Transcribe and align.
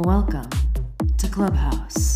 Welcome 0.00 0.48
to 1.18 1.28
Clubhouse. 1.28 2.09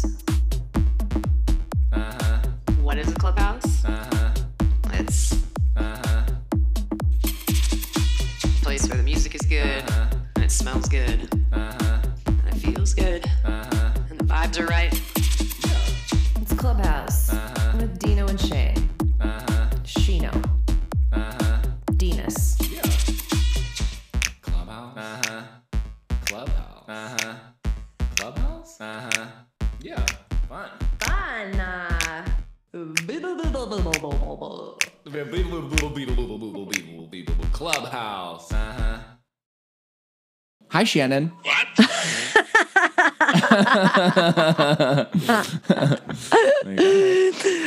Hi, 40.94 40.94
Shannon. 40.94 41.32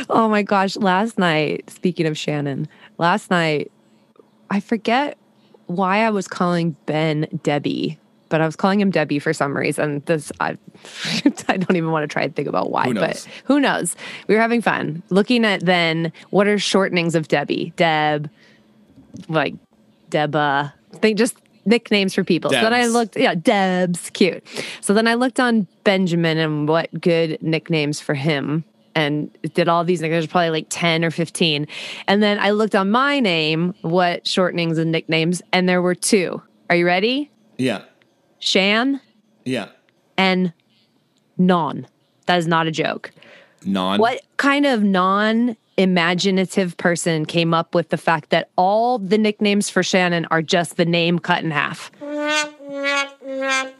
Oh 0.10 0.30
my 0.30 0.42
gosh. 0.42 0.78
Last 0.78 1.18
night, 1.18 1.70
speaking 1.70 2.06
of 2.06 2.18
Shannon, 2.18 2.68
last 2.98 3.30
night, 3.30 3.72
I 4.50 4.62
forget 4.62 5.18
why 5.66 6.06
I 6.06 6.10
was 6.10 6.28
calling 6.28 6.76
Ben 6.86 7.28
Debbie, 7.44 8.00
but 8.30 8.40
I 8.40 8.46
was 8.46 8.56
calling 8.56 8.80
him 8.80 8.92
Debbie 8.92 9.20
for 9.20 9.34
some 9.34 9.56
reason. 9.56 10.02
This, 10.06 10.32
I, 10.40 10.52
I 11.48 11.58
don't 11.58 11.76
even 11.76 11.92
want 11.92 12.04
to 12.04 12.08
try 12.08 12.24
and 12.24 12.36
think 12.36 12.48
about 12.48 12.72
why, 12.72 12.86
Who 12.86 12.94
but 12.94 13.28
who 13.44 13.60
knows? 13.60 13.96
We 14.28 14.36
were 14.36 14.42
having 14.42 14.62
fun 14.62 15.04
looking 15.10 15.44
at 15.44 15.66
then 15.66 16.14
what 16.30 16.48
are 16.48 16.56
shortenings 16.56 17.16
of 17.16 17.28
Debbie? 17.28 17.74
Deb, 17.76 18.30
like 19.28 19.56
Deba. 20.10 20.72
They 21.02 21.14
just 21.14 21.36
nicknames 21.68 22.16
for 22.16 22.24
people. 22.24 22.50
So 22.50 22.62
then 22.62 22.74
I 22.74 22.88
looked, 22.88 23.18
yeah, 23.18 23.36
Deb's 23.36 24.10
cute. 24.12 24.44
So 24.82 24.94
then 24.94 25.08
I 25.08 25.14
looked 25.14 25.40
on 25.40 25.68
Benjamin 25.84 26.38
and 26.38 26.68
what 26.68 26.90
good 27.00 27.42
nicknames 27.44 28.00
for 28.00 28.16
him 28.16 28.64
and 28.96 29.30
did 29.54 29.68
all 29.70 29.84
these. 29.84 30.00
There's 30.00 30.26
probably 30.26 30.50
like 30.50 30.68
10 30.70 31.06
or 31.06 31.12
15. 31.12 31.68
And 32.08 32.24
then 32.24 32.40
I 32.40 32.52
looked 32.52 32.74
on 32.74 32.90
my 32.90 33.20
name, 33.20 33.76
what 33.82 34.24
shortenings 34.26 34.78
and 34.80 34.92
nicknames, 34.92 35.42
and 35.54 35.70
there 35.70 35.82
were 35.82 35.94
two. 35.96 36.42
Are 36.70 36.76
you 36.76 36.86
ready? 36.86 37.30
Yeah. 37.58 37.82
Shan 38.40 39.02
Yeah. 39.46 39.70
and 40.18 40.54
Non. 41.38 41.86
That 42.26 42.38
is 42.40 42.48
not 42.48 42.66
a 42.68 42.72
joke. 42.72 43.12
Non. 43.66 44.00
What 44.00 44.22
kind 44.38 44.66
of 44.66 44.84
non 44.84 45.56
imaginative 45.78 46.76
person 46.78 47.26
came 47.26 47.54
up 47.54 47.76
with 47.76 47.90
the 47.90 47.98
fact 47.98 48.30
that 48.32 48.50
all 48.58 48.98
the 49.00 49.18
nicknames 49.18 49.70
for 49.70 49.84
Shannon 49.84 50.26
are 50.32 50.42
just 50.42 50.78
the 50.78 50.86
name 50.86 51.20
cut 51.20 51.44
in 51.44 51.52
half? 51.52 51.92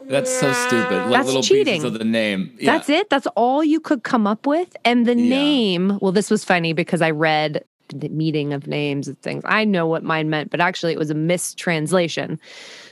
That's 0.08 0.30
so 0.30 0.52
stupid. 0.52 0.90
Like 1.06 1.10
That's 1.12 1.26
little 1.26 1.42
cheating. 1.42 1.84
of 1.84 1.98
the 1.98 2.04
name. 2.04 2.56
Yeah. 2.58 2.72
That's 2.72 2.88
it. 2.88 3.10
That's 3.10 3.26
all 3.36 3.62
you 3.64 3.80
could 3.80 4.02
come 4.04 4.26
up 4.26 4.46
with. 4.46 4.74
And 4.84 5.06
the 5.06 5.14
Yeah. 5.16 5.28
name, 5.28 5.98
well, 6.00 6.12
this 6.12 6.30
was 6.30 6.44
funny 6.44 6.72
because 6.72 7.02
I 7.02 7.10
read 7.10 7.64
the 7.88 8.08
meeting 8.10 8.52
of 8.52 8.66
names 8.66 9.08
and 9.08 9.20
things. 9.22 9.42
I 9.46 9.64
know 9.64 9.86
what 9.86 10.02
mine 10.02 10.28
meant, 10.30 10.50
but 10.50 10.60
actually 10.60 10.92
it 10.92 10.98
was 10.98 11.10
a 11.10 11.14
mistranslation. 11.14 12.38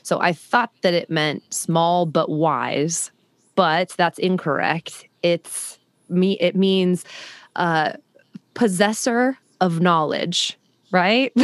So 0.02 0.20
I 0.20 0.32
thought 0.32 0.70
that 0.82 0.94
it 0.94 1.10
meant 1.10 1.42
small 1.52 2.06
but 2.06 2.30
wise, 2.30 3.10
but 3.56 3.90
that's 3.96 4.18
incorrect. 4.18 5.06
It's 5.22 5.78
me. 6.08 6.38
It 6.40 6.56
means 6.56 7.04
uh, 7.56 7.92
possessor 8.56 9.38
of 9.60 9.80
knowledge, 9.80 10.58
right? 10.90 11.32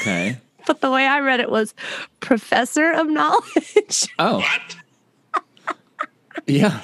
Okay. 0.00 0.36
but 0.66 0.80
the 0.80 0.90
way 0.92 1.04
I 1.06 1.18
read 1.20 1.40
it 1.40 1.50
was 1.50 1.74
professor 2.20 2.92
of 2.92 3.08
knowledge. 3.08 4.06
Oh. 4.20 4.44
yeah. 6.46 6.80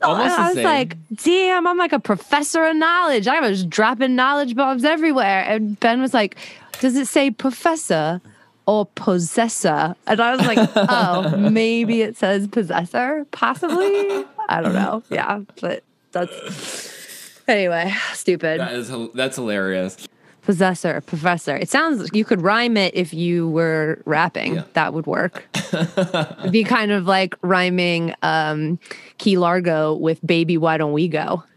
So 0.00 0.08
Almost 0.08 0.36
the 0.36 0.42
I 0.42 0.46
was 0.48 0.54
same. 0.54 0.64
like, 0.64 0.96
damn, 1.14 1.66
I'm 1.68 1.78
like 1.78 1.92
a 1.92 2.00
professor 2.00 2.64
of 2.64 2.74
knowledge. 2.74 3.28
I 3.28 3.38
was 3.40 3.64
dropping 3.64 4.16
knowledge 4.16 4.56
bombs 4.56 4.84
everywhere. 4.84 5.44
And 5.46 5.78
Ben 5.78 6.00
was 6.00 6.12
like, 6.12 6.36
does 6.80 6.96
it 6.96 7.06
say 7.06 7.30
professor 7.30 8.20
or 8.66 8.86
possessor? 8.86 9.94
And 10.08 10.20
I 10.20 10.34
was 10.34 10.44
like, 10.46 10.68
oh, 10.76 11.36
maybe 11.36 12.02
it 12.02 12.16
says 12.16 12.48
possessor, 12.48 13.24
possibly. 13.30 14.24
I 14.48 14.60
don't 14.60 14.74
know. 14.74 15.04
Yeah, 15.10 15.42
but 15.60 15.84
that's 16.10 17.01
anyway, 17.48 17.92
stupid. 18.12 18.60
That 18.60 18.72
is 18.72 18.92
that's 19.14 19.36
hilarious. 19.36 20.06
Possessor, 20.42 21.00
professor. 21.02 21.54
It 21.56 21.68
sounds 21.70 22.10
you 22.12 22.24
could 22.24 22.42
rhyme 22.42 22.76
it 22.76 22.96
if 22.96 23.14
you 23.14 23.48
were 23.48 24.02
rapping. 24.06 24.56
Yeah. 24.56 24.64
That 24.72 24.92
would 24.92 25.06
work. 25.06 25.46
It'd 25.72 26.50
be 26.50 26.64
kind 26.64 26.90
of 26.90 27.06
like 27.06 27.36
rhyming 27.42 28.12
um, 28.22 28.80
Key 29.18 29.38
Largo 29.38 29.94
with 29.94 30.18
Baby 30.26 30.58
Why 30.58 30.78
Don't 30.78 30.92
We 30.92 31.06
Go? 31.08 31.44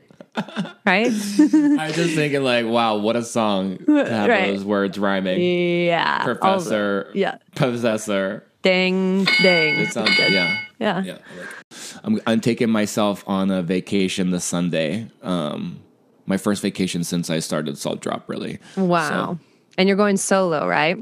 Right? 0.85 1.07
I 1.07 1.09
was 1.87 1.95
just 1.95 2.13
thinking 2.13 2.43
like, 2.43 2.67
wow, 2.67 2.97
what 2.97 3.15
a 3.15 3.23
song 3.23 3.79
to 3.87 3.91
have 4.05 4.29
Right. 4.29 4.51
those 4.53 4.63
words 4.63 4.99
rhyming. 4.99 5.41
yeah. 5.41 6.23
Professor. 6.23 7.09
yeah. 7.15 7.37
Possessor. 7.55 8.45
Ding, 8.65 9.25
ding. 9.43 9.79
It 9.79 9.93
sounds 9.93 10.17
yeah. 10.17 10.57
yeah. 10.79 11.03
Yeah. 11.03 11.17
I 11.29 11.35
like 11.35 11.49
it. 11.71 11.99
I'm 12.03 12.19
I'm 12.25 12.41
taking 12.41 12.71
myself 12.71 13.23
on 13.27 13.51
a 13.51 13.61
vacation 13.61 14.31
this 14.31 14.43
Sunday. 14.43 15.07
Um 15.21 15.81
my 16.25 16.37
first 16.37 16.63
vacation 16.63 17.03
since 17.03 17.29
I 17.29 17.37
started 17.37 17.77
Salt 17.77 18.01
Drop 18.01 18.27
really. 18.27 18.57
Wow. 18.75 19.37
And 19.77 19.87
you're 19.87 19.97
going 19.97 20.17
solo, 20.17 20.67
right? 20.67 20.97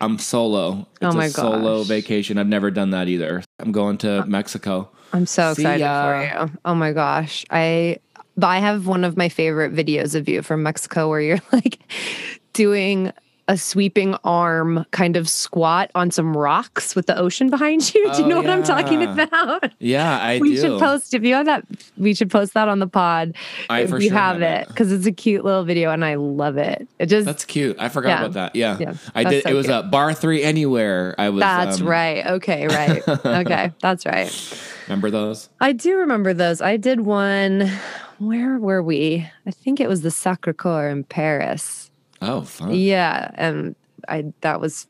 I'm 0.00 0.18
solo. 0.18 0.88
It's 1.00 1.14
Oh 1.14 1.16
my 1.16 1.26
a 1.26 1.30
solo 1.30 1.84
vacation. 1.84 2.36
I've 2.36 2.48
never 2.48 2.72
done 2.72 2.90
that 2.90 3.06
either. 3.06 3.44
I'm 3.60 3.70
going 3.70 3.96
to 3.98 4.26
Mexico. 4.26 4.90
I'm 5.12 5.26
so 5.26 5.54
See 5.54 5.62
excited 5.62 5.84
ya. 5.84 6.04
for 6.04 6.46
you. 6.48 6.58
Oh 6.64 6.74
my 6.74 6.92
gosh. 6.92 7.44
I 7.48 7.98
but 8.36 8.48
I 8.48 8.58
have 8.58 8.88
one 8.88 9.04
of 9.04 9.16
my 9.16 9.28
favorite 9.28 9.72
videos 9.72 10.16
of 10.16 10.28
you 10.28 10.42
from 10.42 10.64
Mexico 10.64 11.08
where 11.08 11.20
you're 11.20 11.38
like 11.52 11.78
doing 12.54 13.12
a 13.48 13.56
sweeping 13.56 14.14
arm 14.24 14.84
kind 14.90 15.16
of 15.16 15.28
squat 15.28 15.90
on 15.94 16.10
some 16.10 16.36
rocks 16.36 16.96
with 16.96 17.06
the 17.06 17.16
ocean 17.16 17.48
behind 17.48 17.94
you. 17.94 18.02
Do 18.12 18.18
you 18.18 18.24
Oh, 18.24 18.28
know 18.28 18.36
what 18.38 18.50
I'm 18.50 18.64
talking 18.64 19.02
about? 19.04 19.70
Yeah, 19.78 20.18
I 20.18 20.38
we 20.40 20.54
do. 20.56 20.60
should 20.62 20.80
post 20.80 21.14
if 21.14 21.22
you 21.22 21.34
have 21.34 21.46
that 21.46 21.64
we 21.96 22.12
should 22.14 22.30
post 22.30 22.54
that 22.54 22.66
on 22.68 22.80
the 22.80 22.88
pod 22.88 23.36
I 23.70 23.80
if 23.82 23.90
you 23.90 24.00
sure 24.00 24.12
have 24.12 24.42
it 24.42 24.66
because 24.66 24.90
it's 24.90 25.06
a 25.06 25.12
cute 25.12 25.44
little 25.44 25.62
video 25.64 25.90
and 25.92 26.04
I 26.04 26.16
love 26.16 26.56
it. 26.56 26.88
It 26.98 27.06
just 27.06 27.24
That's 27.26 27.44
cute. 27.44 27.76
I 27.78 27.88
forgot 27.88 28.08
Yeah. 28.08 28.20
about 28.22 28.32
that. 28.32 28.56
Yeah. 28.56 28.78
Yeah, 28.80 28.94
I 29.14 29.22
did 29.24 29.44
so 29.44 29.50
it 29.50 29.54
was 29.54 29.68
a 29.68 29.82
bar 29.84 30.12
3 30.12 30.42
anywhere. 30.42 31.14
I 31.16 31.28
was 31.28 31.40
that's 31.40 31.80
um, 31.80 31.86
right. 31.86 32.26
Okay, 32.26 32.66
right. 32.66 33.08
okay, 33.08 33.72
that's 33.80 34.04
right. 34.06 34.60
Remember 34.88 35.10
those? 35.10 35.48
I 35.60 35.72
do 35.72 35.96
remember 35.98 36.34
those. 36.34 36.60
I 36.60 36.76
did 36.76 37.00
one. 37.02 37.70
Where 38.18 38.58
were 38.58 38.82
we? 38.82 39.28
I 39.46 39.50
think 39.50 39.78
it 39.78 39.88
was 39.88 40.00
the 40.02 40.10
Sacre 40.10 40.52
Coeur 40.52 40.88
in 40.88 41.04
Paris. 41.04 41.85
Oh, 42.22 42.42
fun. 42.42 42.72
Yeah, 42.74 43.30
and 43.34 43.74
I 44.08 44.32
that 44.40 44.60
was 44.60 44.86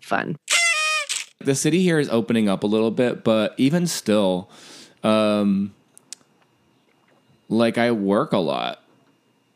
fun. 0.00 0.36
the 1.40 1.54
city 1.54 1.82
here 1.82 1.98
is 1.98 2.08
opening 2.08 2.48
up 2.48 2.62
a 2.64 2.66
little 2.66 2.90
bit, 2.90 3.24
but 3.24 3.54
even 3.56 3.86
still, 3.86 4.50
um, 5.02 5.74
like 7.48 7.78
I 7.78 7.90
work 7.92 8.32
a 8.32 8.38
lot, 8.38 8.82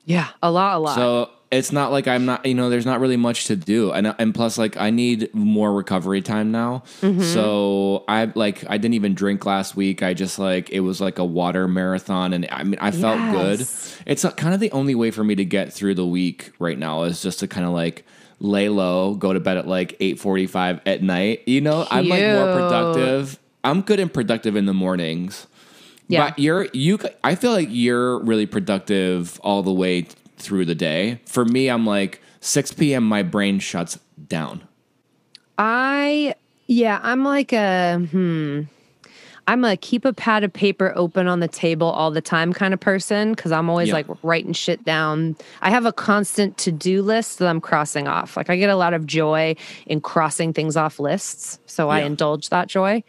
Yeah, 0.04 0.28
a 0.42 0.50
lot, 0.50 0.76
a 0.76 0.78
lot. 0.78 0.94
so 0.96 1.30
it's 1.50 1.71
not 1.71 1.93
like 1.93 2.09
I'm 2.09 2.25
not, 2.25 2.44
you 2.47 2.55
know, 2.55 2.69
there's 2.71 2.87
not 2.87 3.00
really 3.00 3.16
much 3.16 3.44
to 3.47 3.56
do, 3.56 3.93
and 3.93 4.15
and 4.19 4.34
plus, 4.34 4.59
like 4.59 4.77
I 4.77 4.91
need 4.91 5.32
more 5.34 5.72
recovery 5.72 6.21
time 6.22 6.50
now. 6.50 6.82
Mm-hmm. 7.00 7.20
So 7.23 8.05
I 8.08 8.25
like 8.35 8.64
I 8.69 8.76
didn't 8.79 8.94
even 8.94 9.14
drink 9.14 9.46
last 9.46 9.76
week. 9.76 10.02
I 10.02 10.14
just 10.14 10.38
like 10.38 10.70
it 10.70 10.81
was 10.81 11.00
like 11.00 11.19
a 11.19 11.25
water 11.25 11.69
marathon, 11.69 12.32
and 12.32 12.49
I 12.50 12.64
mean 12.64 12.79
I 12.81 12.91
felt 12.91 13.19
Yes. 13.19 13.96
good. 13.99 14.11
It's 14.11 14.25
kind 14.37 14.52
of 14.55 14.61
the 14.61 14.73
only 14.73 14.94
way 14.94 15.11
for 15.11 15.23
me 15.23 15.35
to 15.37 15.44
get 15.44 15.73
through 15.73 15.94
the 15.94 16.06
week 16.06 16.52
right 16.58 16.79
now 16.79 17.05
is 17.05 17.23
just 17.23 17.38
to 17.41 17.49
kind 17.49 17.67
of 17.67 17.73
like 17.73 18.05
lay 18.40 18.69
low, 18.69 19.14
go 19.14 19.32
to 19.32 19.38
bed 19.40 19.56
at 19.56 19.67
like 19.69 19.97
eight 20.00 20.19
forty 20.19 20.47
five 20.47 20.81
at 20.87 21.02
night. 21.02 21.43
You 21.47 21.61
know, 21.61 21.87
I'm 21.90 22.08
like 22.08 22.23
more 22.23 22.52
productive. 22.52 23.38
I'm 23.62 23.81
good 23.82 24.00
and 24.00 24.12
productive 24.12 24.56
in 24.56 24.67
the 24.67 24.75
mornings. 24.75 25.47
Yeah. 26.08 26.29
But 26.31 26.38
you're 26.38 26.67
you 26.73 26.99
I 27.23 27.35
feel 27.35 27.52
like 27.52 27.69
you're 27.70 28.19
really 28.25 28.47
productive 28.47 29.40
all 29.43 29.62
the 29.62 29.73
way 29.73 30.06
through 30.36 30.64
the 30.64 30.75
day. 30.75 31.20
For 31.26 31.44
me, 31.44 31.69
I'm 31.69 31.86
like 31.86 32.20
6 32.40 32.72
p.m. 32.72 33.04
my 33.04 33.22
brain 33.22 33.58
shuts 33.58 33.98
down. 34.28 34.62
I 35.58 36.34
yeah, 36.66 37.00
I'm 37.02 37.25
like 37.25 37.52
a 37.52 37.98
hmm. 38.10 38.62
I'm 39.46 39.62
a 39.62 39.76
keep 39.76 40.06
a 40.06 40.12
pad 40.14 40.42
of 40.42 40.52
paper 40.54 40.92
open 40.96 41.28
on 41.28 41.40
the 41.40 41.48
table 41.48 41.86
all 41.88 42.10
the 42.10 42.22
time 42.22 42.54
kind 42.54 42.72
of 42.72 42.81
person 42.81 43.34
because 43.34 43.52
I'm 43.52 43.69
always 43.69 43.88
Yeah. 43.88 43.94
like 43.94 44.06
writing 44.22 44.54
shit 44.54 44.82
down. 44.84 45.36
I 45.60 45.69
have 45.69 45.84
a 45.84 45.92
constant 45.92 46.56
to 46.58 46.72
do 46.72 47.02
list 47.02 47.40
that 47.40 47.48
I'm 47.48 47.60
crossing 47.60 48.08
off. 48.08 48.38
Like 48.38 48.48
I 48.48 48.56
get 48.56 48.70
a 48.70 48.76
lot 48.76 48.94
of 48.94 49.06
joy 49.06 49.54
in 49.87 50.00
crossing 50.00 50.54
things 50.54 50.78
off 50.78 50.98
lists. 50.98 51.58
So 51.66 51.90
I 51.90 52.00
indulge 52.00 52.48
that 52.48 52.69
joy. 52.69 53.04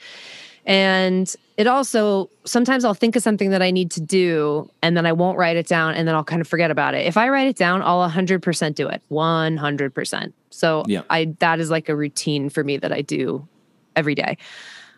And 0.65 1.33
it 1.57 1.67
also 1.67 2.29
sometimes 2.43 2.83
I'll 2.83 2.93
think 2.93 3.15
of 3.15 3.21
something 3.21 3.51
that 3.51 3.61
I 3.61 3.71
need 3.71 3.91
to 3.91 4.01
do 4.01 4.69
and 4.81 4.97
then 4.97 5.05
I 5.05 5.13
won't 5.13 5.37
write 5.37 5.57
it 5.57 5.67
down 5.67 5.93
and 5.93 6.07
then 6.07 6.15
I'll 6.15 6.23
kind 6.23 6.41
of 6.41 6.47
forget 6.47 6.71
about 6.71 6.95
it. 6.95 7.05
If 7.05 7.17
I 7.17 7.29
write 7.29 7.47
it 7.47 7.55
down, 7.55 7.81
I'll 7.81 8.09
100% 8.09 8.75
do 8.75 8.87
it. 8.87 9.01
100%. 9.11 10.33
So 10.49 10.83
Yeah. 10.87 11.01
I 11.09 11.35
that 11.39 11.59
is 11.59 11.69
like 11.69 11.87
a 11.87 11.95
routine 11.95 12.49
for 12.49 12.63
me 12.63 12.77
that 12.77 12.91
I 12.91 13.01
do 13.01 13.47
every 13.95 14.15
day. 14.15 14.37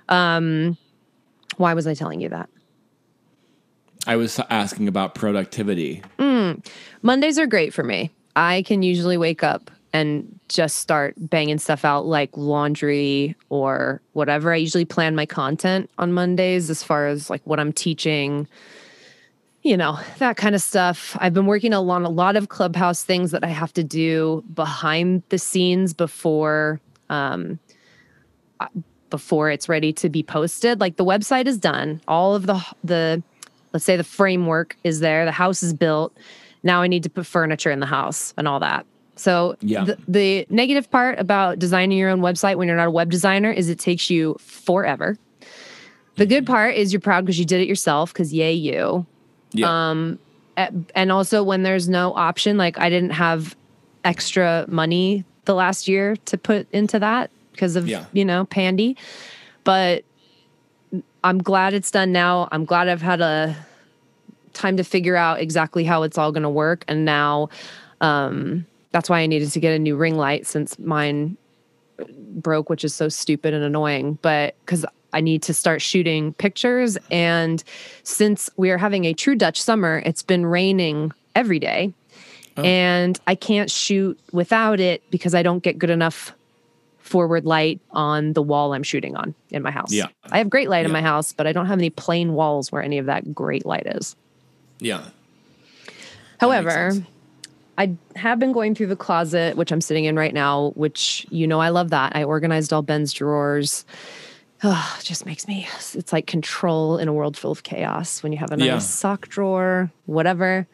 Um 0.10 0.78
why 1.58 1.74
was 1.74 1.86
I 1.88 1.94
telling 1.94 2.22
you 2.22 2.30
that? 2.30 2.50
I 4.06 4.16
was 4.16 4.40
asking 4.50 4.88
about 4.88 5.16
productivity. 5.16 6.02
Mondays 7.02 7.38
are 7.38 7.48
great 7.48 7.74
for 7.74 7.84
me. 7.84 8.12
I 8.36 8.62
can 8.62 8.84
usually 8.84 9.18
wake 9.18 9.44
up 9.44 9.70
and 9.98 10.40
just 10.48 10.78
start 10.78 11.16
banging 11.18 11.58
stuff 11.58 11.84
out 11.84 12.06
like 12.06 12.30
laundry 12.38 13.36
or 13.50 14.00
whatever. 14.14 14.54
I 14.54 14.58
usually 14.58 14.86
plan 14.86 15.16
my 15.16 15.26
content 15.26 15.90
on 15.98 16.14
Mondays 16.14 16.70
as 16.70 16.84
far 16.84 17.08
as 17.08 17.32
like 17.32 17.42
what 17.46 17.60
I'm 17.60 17.74
teaching, 17.74 18.48
you 19.64 19.76
know, 19.76 20.00
that 20.20 20.38
kind 20.38 20.54
of 20.54 20.62
stuff. 20.62 21.18
I've 21.20 21.34
been 21.34 21.48
working 21.48 21.74
on 21.74 22.06
a 22.06 22.10
lot 22.10 22.36
of 22.36 22.50
clubhouse 22.50 23.04
things 23.04 23.32
that 23.32 23.44
I 23.44 23.48
have 23.48 23.74
to 23.74 23.84
do 23.84 24.44
behind 24.54 25.24
the 25.30 25.40
scenes 25.40 25.94
before 25.94 26.80
um 27.10 27.60
before 29.10 29.50
it's 29.50 29.68
ready 29.68 29.94
to 29.94 30.10
be 30.10 30.22
posted. 30.22 30.80
Like 30.80 30.98
the 30.98 31.06
website 31.06 31.48
is 31.48 31.58
done. 31.58 32.02
All 32.08 32.36
of 32.36 32.46
the 32.46 32.64
the 32.84 33.24
let's 33.74 33.84
say 33.84 33.98
the 33.98 34.04
framework 34.04 34.78
is 34.84 35.00
there, 35.00 35.26
the 35.26 35.32
house 35.32 35.64
is 35.64 35.74
built. 35.74 36.16
Now 36.62 36.84
I 36.84 36.88
need 36.88 37.02
to 37.02 37.10
put 37.10 37.26
furniture 37.26 37.72
in 37.72 37.80
the 37.80 37.88
house 37.88 38.36
and 38.38 38.48
all 38.48 38.60
that. 38.60 38.86
So 39.18 39.56
Yeah. 39.62 39.84
the, 39.86 39.98
the 40.08 40.48
negative 40.50 40.90
part 40.90 41.20
about 41.20 41.60
designing 41.60 41.98
your 41.98 42.10
own 42.10 42.20
website 42.22 42.56
when 42.58 42.68
you're 42.68 42.78
not 42.78 42.88
a 42.88 42.92
web 42.92 43.10
designer 43.10 43.52
is 43.52 43.70
it 43.70 43.80
takes 43.80 44.10
you 44.10 44.38
forever. 44.40 45.18
The 46.16 46.26
good 46.26 46.46
part 46.48 46.76
is 46.76 46.92
you're 46.94 47.00
proud 47.00 47.26
because 47.26 47.38
you 47.38 47.46
did 47.46 47.62
it 47.62 47.68
yourself 47.68 48.12
because 48.12 48.34
yay 48.34 48.54
you. 48.54 49.06
Yeah. 49.52 49.90
Um, 49.92 50.18
and 50.96 51.12
also 51.12 51.44
when 51.44 51.62
there's 51.64 51.88
no 51.88 52.14
option, 52.16 52.58
like 52.58 52.80
I 52.80 52.90
didn't 52.90 53.12
have 53.12 53.56
extra 54.04 54.66
money 54.68 55.24
the 55.46 55.54
last 55.54 55.88
year 55.88 56.16
to 56.26 56.38
put 56.38 56.68
into 56.72 56.98
that 57.00 57.30
because 57.52 57.76
of 57.76 57.88
Yeah. 57.88 58.06
you 58.14 58.26
know 58.26 58.46
Pandy, 58.46 58.98
but 59.64 60.04
I'm 61.24 61.38
glad 61.40 61.74
it's 61.74 61.92
done 61.92 62.12
now. 62.12 62.48
I'm 62.52 62.66
glad 62.66 62.88
I've 62.90 63.02
had 63.02 63.22
a 63.22 63.56
time 64.54 64.78
to 64.78 64.84
figure 64.84 65.16
out 65.16 65.40
exactly 65.40 65.84
how 65.84 66.02
it's 66.04 66.18
all 66.18 66.32
going 66.32 66.44
to 66.44 66.50
work, 66.50 66.84
and 66.88 67.06
now 67.06 67.50
um, 68.02 68.66
that's 68.92 69.10
why 69.10 69.20
I 69.20 69.26
needed 69.28 69.52
to 69.52 69.60
get 69.60 69.74
a 69.74 69.80
new 69.80 69.96
ring 69.96 70.16
light 70.16 70.48
since 70.48 70.78
mine 70.80 71.38
broke, 72.36 72.70
which 72.70 72.84
is 72.84 72.94
so 72.94 73.10
stupid 73.10 73.54
and 73.54 73.64
annoying. 73.64 74.18
But 74.22 74.56
because 74.66 74.86
I 75.14 75.22
need 75.22 75.42
to 75.44 75.54
start 75.54 75.82
shooting 75.82 76.34
pictures, 76.34 76.98
and 77.10 77.64
since 78.04 78.50
we 78.58 78.70
are 78.72 78.78
having 78.78 79.06
a 79.06 79.14
true 79.14 79.36
Dutch 79.36 79.62
summer, 79.62 80.02
it's 80.06 80.24
been 80.24 80.46
raining 80.46 81.12
every 81.36 81.60
day, 81.60 81.94
and 82.58 83.20
I 83.28 83.36
can't 83.36 83.70
shoot 83.70 84.20
without 84.32 84.80
it 84.80 85.04
because 85.12 85.36
I 85.36 85.44
don't 85.44 85.62
get 85.64 85.78
good 85.78 85.90
enough 85.92 86.34
forward 87.00 87.46
light 87.46 87.80
on 87.92 88.34
the 88.34 88.42
wall 88.42 88.74
I'm 88.74 88.84
shooting 88.84 89.16
on 89.16 89.34
in 89.50 89.64
my 89.64 89.72
house. 89.72 89.94
Yeah. 89.94 90.08
I 90.30 90.40
have 90.40 90.50
great 90.50 90.70
light 90.70 90.86
in 90.86 90.92
my 90.92 91.02
house, 91.02 91.34
but 91.34 91.48
I 91.48 91.54
don't 91.54 91.68
have 91.68 91.80
any 91.80 91.90
plain 91.90 92.34
walls 92.34 92.72
where 92.72 92.82
any 92.82 92.98
of 92.98 93.06
that 93.06 93.34
great 93.34 93.66
light 93.66 93.88
is. 93.88 94.16
yeah. 94.80 95.06
However. 96.40 96.92
I 97.78 97.96
have 98.16 98.40
been 98.40 98.52
going 98.54 98.74
through 98.76 98.88
the 98.88 98.96
closet, 98.96 99.56
which 99.58 99.72
I'm 99.72 99.82
sitting 99.82 100.06
in 100.06 100.16
right 100.16 100.34
now, 100.34 100.72
which 100.76 101.26
you 101.30 101.46
know 101.48 101.60
I 101.60 101.70
love 101.70 101.90
that. 101.92 102.16
I 102.16 102.24
organized 102.24 102.74
all 102.74 102.82
Ben's 102.82 103.14
drawers. 103.14 103.86
Oh, 104.64 104.98
it 105.00 105.04
just 105.06 105.26
makes 105.28 105.48
me, 105.48 105.68
it's 105.94 106.12
like 106.12 106.26
control 106.26 106.98
in 106.98 107.08
a 107.08 107.14
world 107.14 107.38
full 107.38 107.52
of 107.52 107.62
chaos 107.62 108.24
when 108.24 108.32
you 108.32 108.40
have 108.40 108.50
a 108.52 108.58
nice 108.58 108.66
Yeah. 108.66 108.80
sock 108.80 109.28
drawer, 109.28 109.92
whatever. 110.08 110.68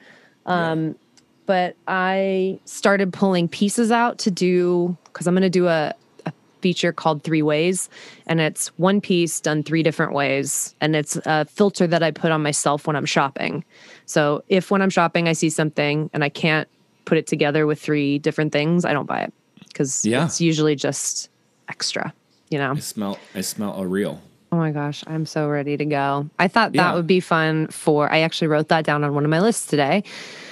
Um, 0.45 0.95
But 1.45 1.75
I 1.89 2.61
started 2.63 3.11
pulling 3.11 3.49
pieces 3.49 3.91
out 3.91 4.17
to 4.19 4.31
do, 4.31 4.97
because 5.03 5.27
I'm 5.27 5.33
going 5.33 5.41
to 5.41 5.49
do 5.49 5.67
a, 5.67 5.93
a 6.25 6.31
feature 6.61 6.93
called 6.93 7.23
Three 7.25 7.41
Ways. 7.41 7.89
And 8.27 8.39
it's 8.39 8.69
one 8.79 9.01
piece 9.01 9.41
done 9.41 9.61
three 9.63 9.83
different 9.83 10.13
ways. 10.13 10.73
And 10.79 10.95
it's 10.95 11.17
a 11.25 11.43
filter 11.43 11.85
that 11.85 12.01
I 12.01 12.11
put 12.11 12.31
on 12.31 12.41
myself 12.41 12.87
when 12.87 12.95
I'm 12.95 13.05
shopping. 13.05 13.65
So 14.05 14.41
if 14.47 14.71
when 14.71 14.81
I'm 14.81 14.89
shopping, 14.89 15.27
I 15.27 15.33
see 15.33 15.49
something 15.49 16.09
and 16.13 16.23
I 16.23 16.29
can't 16.29 16.69
put 17.05 17.17
it 17.17 17.27
together 17.27 17.65
with 17.65 17.81
three 17.81 18.19
different 18.19 18.51
things, 18.53 18.85
I 18.85 18.93
don't 18.93 19.05
buy 19.07 19.21
it 19.21 19.33
because 19.67 20.05
Yeah. 20.05 20.25
it's 20.25 20.39
usually 20.41 20.75
just 20.75 21.29
extra, 21.69 22.13
you 22.49 22.57
know? 22.57 22.73
I 22.75 22.79
smell. 22.79 23.17
I 23.35 23.41
smell 23.41 23.75
a 23.79 23.85
reel. 23.87 24.21
Oh 24.51 24.57
my 24.57 24.71
gosh, 24.71 25.03
I'm 25.07 25.25
so 25.25 25.47
ready 25.49 25.77
to 25.77 25.85
go. 25.85 26.29
I 26.37 26.47
thought 26.47 26.73
that 26.73 26.77
Yeah. 26.91 26.93
would 26.95 27.07
be 27.07 27.19
fun 27.19 27.67
for, 27.67 28.11
I 28.11 28.19
actually 28.19 28.47
wrote 28.49 28.67
that 28.69 28.85
down 28.85 29.03
on 29.03 29.13
one 29.15 29.23
of 29.25 29.31
my 29.31 29.39
lists 29.39 29.65
today. 29.65 30.03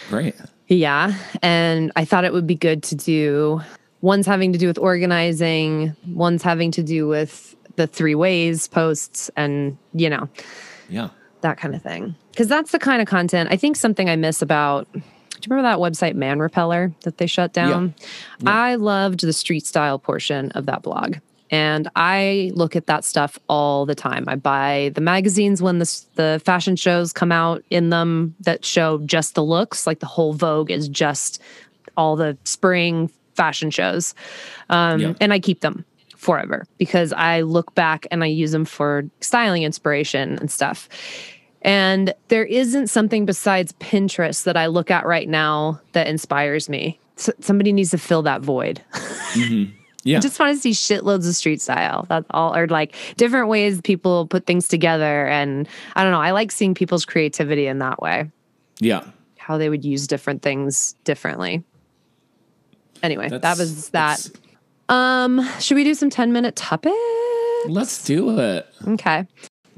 Great. 0.09 0.36
Yeah. 0.68 1.13
And 1.44 1.92
I 1.95 2.06
thought 2.06 2.24
it 2.25 2.33
would 2.33 2.48
be 2.48 2.56
good 2.56 2.81
to 2.83 2.95
do 2.95 3.62
one's 4.01 4.25
having 4.25 4.51
to 4.54 4.57
do 4.57 4.65
with 4.68 4.80
organizing, 4.80 5.95
one's 6.07 6.42
having 6.42 6.71
to 6.71 6.81
do 6.81 7.07
with 7.07 7.56
the 7.75 7.86
three 7.86 8.15
ways 8.15 8.68
posts 8.68 9.30
and, 9.38 9.77
you 9.94 10.09
know, 10.09 10.27
Yeah. 10.89 11.09
that 11.42 11.57
kind 11.57 11.75
of 11.75 11.83
thing. 11.83 12.15
Because 12.31 12.47
that's 12.47 12.71
the 12.71 12.80
kind 12.80 13.01
of 13.01 13.07
content 13.07 13.50
I 13.51 13.57
think 13.57 13.75
something 13.75 14.09
I 14.09 14.15
miss 14.15 14.42
about. 14.42 14.88
Do 15.42 15.48
you 15.50 15.56
remember 15.56 15.70
that 15.70 15.80
website 15.82 16.16
Man 16.16 16.40
Repeller 16.40 16.94
that 17.04 17.18
they 17.18 17.28
shut 17.28 17.54
down? 17.54 17.94
I 18.46 18.76
loved 18.76 19.22
the 19.22 19.34
street 19.34 19.66
style 19.66 20.00
portion 20.00 20.52
of 20.52 20.66
that 20.68 20.82
blog. 20.84 21.18
And 21.50 21.90
I 21.98 22.52
look 22.54 22.78
at 22.78 22.88
that 22.88 23.04
stuff 23.04 23.38
all 23.50 23.86
the 23.86 23.96
time. 23.96 24.24
I 24.28 24.36
buy 24.36 24.92
the 24.96 25.02
magazines 25.02 25.62
when 25.62 25.80
the, 25.80 26.02
the 26.16 26.42
fashion 26.46 26.78
shows 26.78 27.12
come 27.12 27.32
out 27.32 27.62
in 27.70 27.90
them 27.90 28.36
that 28.40 28.64
show 28.64 29.00
just 29.00 29.36
the 29.36 29.44
looks, 29.44 29.86
like 29.86 30.00
the 30.00 30.06
whole 30.06 30.32
Vogue 30.32 30.72
is 30.72 30.88
just 30.88 31.42
all 31.98 32.16
the 32.16 32.38
spring 32.46 33.10
fashion 33.36 33.70
shows. 33.70 34.16
Um, 34.70 35.00
Yeah. 35.02 35.14
And 35.20 35.34
I 35.34 35.40
keep 35.40 35.60
them 35.60 35.84
forever 36.16 36.66
because 36.78 37.12
I 37.12 37.42
look 37.42 37.76
back 37.76 38.08
and 38.12 38.24
I 38.24 38.28
use 38.28 38.52
them 38.52 38.64
for 38.64 39.04
styling 39.20 39.64
inspiration 39.64 40.38
and 40.38 40.50
stuff. 40.50 40.88
And 41.63 42.13
there 42.30 42.46
isn't 42.46 42.88
something 42.88 43.25
besides 43.25 43.74
Pinterest 43.74 44.44
that 44.44 44.58
I 44.58 44.66
look 44.66 44.90
at 44.90 45.06
right 45.06 45.30
now 45.30 45.80
that 45.92 46.08
inspires 46.08 46.69
me. 46.69 47.00
Somebody 47.16 47.72
needs 47.72 47.92
to 47.92 47.98
fill 47.98 48.24
that 48.24 48.42
void. 48.42 48.81
Yeah. 50.04 50.18
I 50.18 50.22
just 50.22 50.40
want 50.40 50.56
to 50.56 50.60
see 50.60 50.72
shitloads 50.72 51.28
of 51.28 51.36
street 51.36 51.62
style. 51.62 52.06
That's 52.10 52.25
all, 52.31 52.56
or 52.56 52.68
like 52.68 52.96
different 53.18 53.50
ways 53.50 53.81
people 53.81 54.26
put 54.28 54.45
things 54.45 54.68
together. 54.68 55.28
And 55.28 55.68
I 55.95 56.04
don't 56.04 56.12
know, 56.12 56.21
I 56.21 56.31
like 56.31 56.52
seeing 56.52 56.74
people's 56.74 57.06
creativity 57.06 57.68
in 57.68 57.80
that 57.80 58.02
way, 58.02 58.30
yeah. 58.80 59.04
how 59.38 59.57
they 59.57 59.69
would 59.69 59.85
use 59.85 60.07
different 60.07 60.42
things 60.42 60.95
differently. 61.04 61.64
Anyway, 63.04 63.30
that 63.30 63.57
was 63.57 63.90
that. 63.90 64.28
Um, 64.90 65.47
should 65.59 65.76
we 65.76 65.83
do 65.83 65.94
some 65.94 66.09
10 66.09 66.33
minute 66.33 66.56
topics? 66.56 66.95
Let's 67.68 68.04
do 68.04 68.40
it. 68.40 68.68
Okay. 68.88 69.28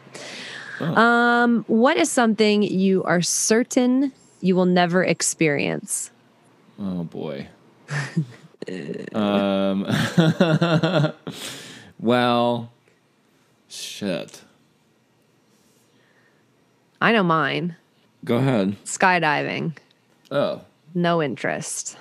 Um, 0.80 1.66
what 1.68 1.98
is 1.98 2.10
something 2.10 2.64
you 2.64 3.04
are 3.04 3.22
certain 3.22 4.14
you 4.40 4.56
will 4.56 4.68
never 4.68 5.04
experience? 5.04 6.12
Oh 6.80 7.04
boy. 7.04 7.50
Um. 9.14 9.88
well, 12.00 12.72
shit. 13.68 14.42
I 17.02 17.12
know 17.12 17.24
mine. 17.24 17.76
Go 18.24 18.38
ahead. 18.38 18.78
Skydiving. 18.86 19.76
Oh. 20.32 20.62
No 20.96 21.22
interest. 21.22 21.98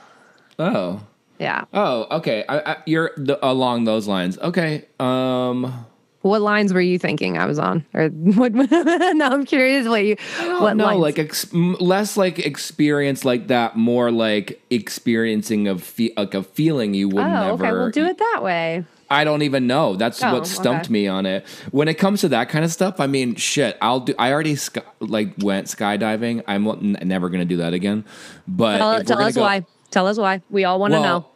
Oh. 0.59 1.01
Yeah. 1.39 1.65
Oh. 1.75 2.07
Okay. 2.19 2.45
I, 2.49 2.73
I, 2.73 2.77
you're 2.87 3.11
the, 3.17 3.45
along 3.45 3.85
those 3.85 4.07
lines. 4.07 4.39
Okay. 4.39 4.87
Um. 5.01 5.87
What 6.23 6.41
lines 6.41 6.73
were 6.73 6.81
you 6.81 6.99
thinking 6.99 7.37
I 7.37 7.47
was 7.47 7.59
on? 7.59 7.85
Or 7.95 8.09
what? 8.09 8.53
no, 9.15 9.27
I'm 9.29 9.45
curious 9.45 9.87
what 9.87 10.05
you. 10.05 10.17
what 10.61 10.77
no, 10.77 10.97
like 10.97 11.19
ex- 11.19 11.53
less 11.53 12.17
like 12.17 12.39
experience 12.39 13.25
like 13.25 13.49
that, 13.49 13.77
more 13.77 14.11
like 14.11 14.63
experiencing 14.71 15.69
of 15.69 15.83
fe- 15.83 16.13
like 16.17 16.35
a 16.35 16.43
feeling 16.43 16.95
you 16.95 17.09
would 17.09 17.25
Oh, 17.25 17.29
never. 17.29 17.53
okay. 17.67 17.73
We'll 17.73 17.91
do 17.91 18.07
it 18.07 18.19
that 18.19 18.41
way. 18.43 18.85
I 19.11 19.25
don't 19.25 19.43
even 19.43 19.67
know. 19.67 19.95
That's 19.97 20.23
Oh, 20.23 20.33
what 20.33 20.47
stumped 20.47 20.87
okay. 20.87 20.93
me 20.93 21.07
on 21.09 21.27
it. 21.27 21.45
When 21.71 21.87
it 21.89 21.95
comes 21.95 22.23
to 22.23 22.29
that 22.31 22.49
kind 22.49 22.65
of 22.65 22.71
stuff, 22.73 22.99
I 22.99 23.07
mean, 23.07 23.35
shit. 23.35 23.77
I'll 23.83 24.01
do. 24.01 24.15
I 24.19 24.33
already 24.33 24.55
sky, 24.57 24.81
like 25.01 25.35
went 25.39 25.67
skydiving. 25.67 26.43
I'm 26.47 26.97
never 27.07 27.29
gonna 27.29 27.45
do 27.45 27.59
that 27.59 27.75
again. 27.75 28.05
But 28.49 28.79
Tell, 28.79 29.05
tell 29.05 29.21
us 29.23 29.35
go- 29.35 29.43
why. 29.43 29.67
Tell 29.91 30.07
us 30.07 30.17
why. 30.19 30.41
We 30.49 30.65
all 30.65 30.79
want 30.81 30.95
to 30.95 31.01
know. 31.01 31.27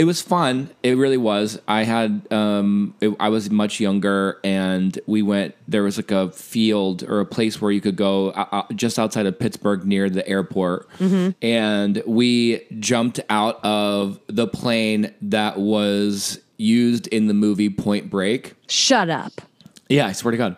It 0.00 0.04
was 0.04 0.22
fun. 0.22 0.70
It 0.82 0.96
really 0.96 1.18
was. 1.18 1.60
I 1.68 1.82
had 1.82 2.26
um 2.32 2.94
it, 3.02 3.14
I 3.20 3.28
was 3.28 3.50
much 3.50 3.80
younger 3.80 4.40
and 4.42 4.98
we 5.06 5.20
went 5.20 5.54
there 5.68 5.82
was 5.82 5.98
like 5.98 6.10
a 6.10 6.30
field 6.32 7.02
or 7.02 7.20
a 7.20 7.26
place 7.26 7.60
where 7.60 7.70
you 7.70 7.82
could 7.82 7.96
go 7.96 8.30
uh, 8.30 8.46
uh, 8.50 8.62
just 8.74 8.98
outside 8.98 9.26
of 9.26 9.38
Pittsburgh 9.38 9.84
near 9.84 10.08
the 10.08 10.26
airport. 10.26 10.88
Mm-hmm. 11.00 11.44
And 11.44 12.02
we 12.06 12.66
jumped 12.78 13.20
out 13.28 13.62
of 13.62 14.18
the 14.26 14.46
plane 14.46 15.12
that 15.20 15.58
was 15.58 16.40
used 16.56 17.06
in 17.08 17.26
the 17.26 17.34
movie 17.34 17.68
Point 17.68 18.08
Break. 18.08 18.54
Shut 18.68 19.10
up. 19.10 19.42
Yeah, 19.90 20.06
I 20.06 20.12
swear 20.12 20.32
to 20.32 20.38
God. 20.38 20.56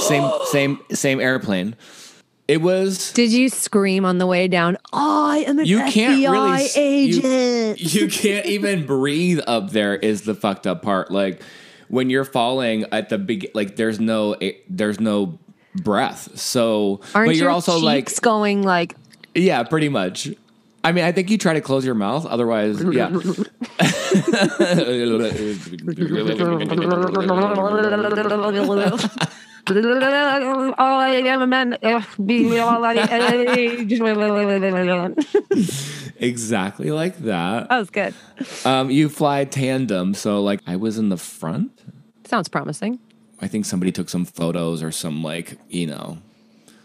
Same 0.00 0.30
same 0.50 0.78
same 0.90 1.18
airplane. 1.18 1.76
It 2.52 2.60
was 2.60 3.12
Did 3.12 3.32
you 3.32 3.48
scream 3.48 4.04
on 4.04 4.18
the 4.18 4.26
way 4.26 4.46
down? 4.46 4.76
I 4.92 5.42
am 5.46 5.58
an 5.58 5.64
you 5.64 5.78
can't 5.78 6.20
FBI 6.20 6.30
really 6.30 6.64
s- 6.64 6.76
you- 6.76 6.82
agent. 6.82 7.94
You, 7.94 8.08
can't 8.08 8.44
even 8.44 8.84
breathe 8.84 9.40
up 9.46 9.70
there 9.70 9.96
is 9.96 10.22
the 10.22 10.34
fucked 10.34 10.66
up 10.66 10.82
part. 10.82 11.10
Like 11.10 11.40
when 11.88 12.10
you're 12.10 12.26
falling 12.26 12.84
at 12.92 13.08
the 13.08 13.16
big 13.16 13.50
like 13.54 13.76
there's 13.76 13.98
no 13.98 14.36
there's 14.68 15.00
no 15.00 15.38
breath. 15.76 16.38
So 16.38 17.00
Aren't 17.14 17.30
but 17.30 17.36
you're 17.36 17.44
your 17.44 17.50
also 17.52 17.78
like 17.78 18.20
going 18.20 18.62
like 18.62 18.96
yeah, 19.34 19.62
pretty 19.62 19.88
much. 19.88 20.28
I 20.84 20.92
mean, 20.92 21.06
I 21.06 21.12
think 21.12 21.30
you 21.30 21.38
try 21.38 21.54
to 21.54 21.62
close 21.62 21.86
your 21.86 21.94
mouth, 21.94 22.26
otherwise, 22.26 22.82
yeah. 22.82 23.08
I 29.66 31.22
am 31.26 31.42
a 31.42 31.46
man. 31.46 31.76
That 31.80 32.04
exactly 36.18 36.90
like 36.90 37.18
that. 37.18 37.68
That 37.68 37.78
was 37.78 37.90
good. 37.90 38.14
Um, 38.64 38.90
you 38.90 39.08
fly 39.08 39.44
tandem, 39.44 40.14
so 40.14 40.42
like 40.42 40.60
I 40.66 40.76
was 40.76 40.98
in 40.98 41.08
the 41.08 41.16
front. 41.16 41.80
Sounds 42.24 42.48
promising. 42.48 42.98
I 43.40 43.48
think 43.48 43.64
somebody 43.66 43.92
took 43.92 44.08
some 44.08 44.24
photos 44.24 44.82
or 44.82 44.92
some 44.92 45.22
like 45.22 45.58
you 45.68 45.86
know 45.86 46.18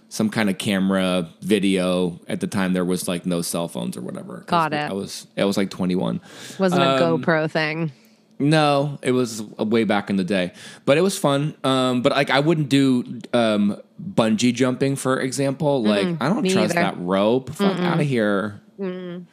some 0.10 0.30
kind 0.30 0.50
of 0.50 0.58
camera 0.58 1.30
video. 1.42 2.20
At 2.28 2.40
the 2.42 2.48
time, 2.48 2.74
there 2.74 2.86
was 2.86 3.08
like 3.08 3.26
no 3.26 3.42
cell 3.42 3.68
phones 3.68 3.96
or 3.98 4.02
whatever 4.02 4.44
Got 4.48 4.74
it. 4.74 4.90
I 4.90 4.94
was 4.94 5.28
I 5.38 5.46
was 5.46 5.58
like 5.58 5.70
twenty 5.70 5.96
one. 5.96 6.22
Wasn't 6.60 6.82
a 6.82 7.04
Um, 7.06 7.22
GoPro 7.22 7.50
thing. 7.50 7.92
No, 8.40 9.00
it 9.02 9.12
was 9.14 9.42
way 9.42 9.84
back 9.84 10.10
in 10.12 10.16
the 10.16 10.24
day, 10.24 10.52
but 10.86 10.98
it 10.98 11.02
was 11.02 11.18
fun. 11.18 11.56
Um, 11.64 12.02
but 12.04 12.12
like 12.12 12.30
I 12.30 12.40
wouldn't 12.40 12.70
do 12.70 13.20
um 13.34 13.82
bungee 14.02 14.54
jumping, 14.54 14.96
for 14.96 15.20
example. 15.20 15.84
Like 15.84 16.08
I 16.22 16.30
don't 16.30 16.44
me 16.44 16.52
trust 16.52 16.76
either. 16.78 16.82
that 16.82 16.98
rope. 17.00 17.50
Fuck 17.50 17.80
out 17.80 18.00
of 18.00 18.06
here. 18.06 18.62
No! 18.78 19.26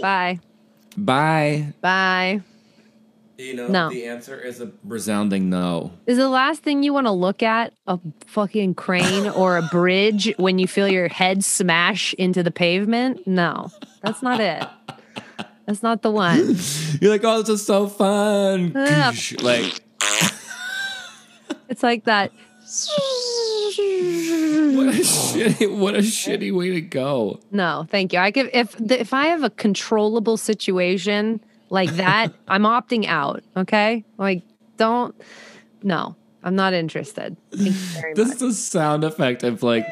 Bye. 0.00 0.40
Bye. 0.96 1.74
Bye. 1.80 2.40
You 3.36 3.52
know, 3.54 3.66
No. 3.66 3.90
the 3.90 4.06
answer 4.06 4.40
is 4.40 4.60
a 4.60 4.70
resounding 4.84 5.50
no. 5.50 5.90
Is 6.06 6.16
the 6.18 6.28
last 6.28 6.62
thing 6.62 6.84
you 6.84 6.92
want 6.94 7.08
to 7.08 7.12
look 7.12 7.42
at 7.42 7.72
a 7.88 7.98
fucking 8.26 8.74
crane 8.76 9.28
or 9.28 9.56
a 9.58 9.62
bridge 9.62 10.32
when 10.36 10.58
you 10.60 10.68
feel 10.68 10.86
your 10.86 11.08
head 11.08 11.42
smash 11.44 12.14
into 12.14 12.44
the 12.44 12.52
pavement? 12.52 13.26
No, 13.26 13.70
that's 14.02 14.22
not 14.22 14.38
it. 14.40 14.64
That's 15.66 15.82
not 15.82 16.02
the 16.02 16.10
one. 16.10 16.56
You're 17.00 17.10
like, 17.10 17.24
oh, 17.24 17.40
this 17.42 17.60
is 17.60 17.66
so 17.66 17.86
fun. 17.88 18.72
Like, 18.74 19.80
It's 21.68 21.82
like 21.82 22.04
that. 22.04 22.30
what 24.74 24.88
a 24.88 24.98
shitty, 25.00 25.78
what 25.78 25.94
a 25.94 25.98
shitty 25.98 26.54
way 26.54 26.70
to 26.70 26.80
go. 26.80 27.40
No, 27.50 27.86
thank 27.90 28.12
you. 28.12 28.18
I 28.18 28.30
give 28.30 28.48
if 28.52 28.72
the, 28.76 29.00
if 29.00 29.14
I 29.14 29.26
have 29.26 29.42
a 29.42 29.50
controllable 29.50 30.36
situation 30.36 31.40
like 31.70 31.90
that, 31.92 32.32
I'm 32.48 32.62
opting 32.64 33.06
out. 33.06 33.42
Okay, 33.56 34.04
like 34.18 34.42
don't. 34.76 35.14
No, 35.82 36.16
I'm 36.42 36.54
not 36.56 36.72
interested. 36.74 37.36
Thank 37.52 37.64
you 37.66 37.70
very 37.72 38.14
This 38.14 38.26
much. 38.28 38.34
is 38.36 38.40
the 38.40 38.52
sound 38.54 39.04
effect 39.04 39.42
of 39.42 39.62
like 39.62 39.86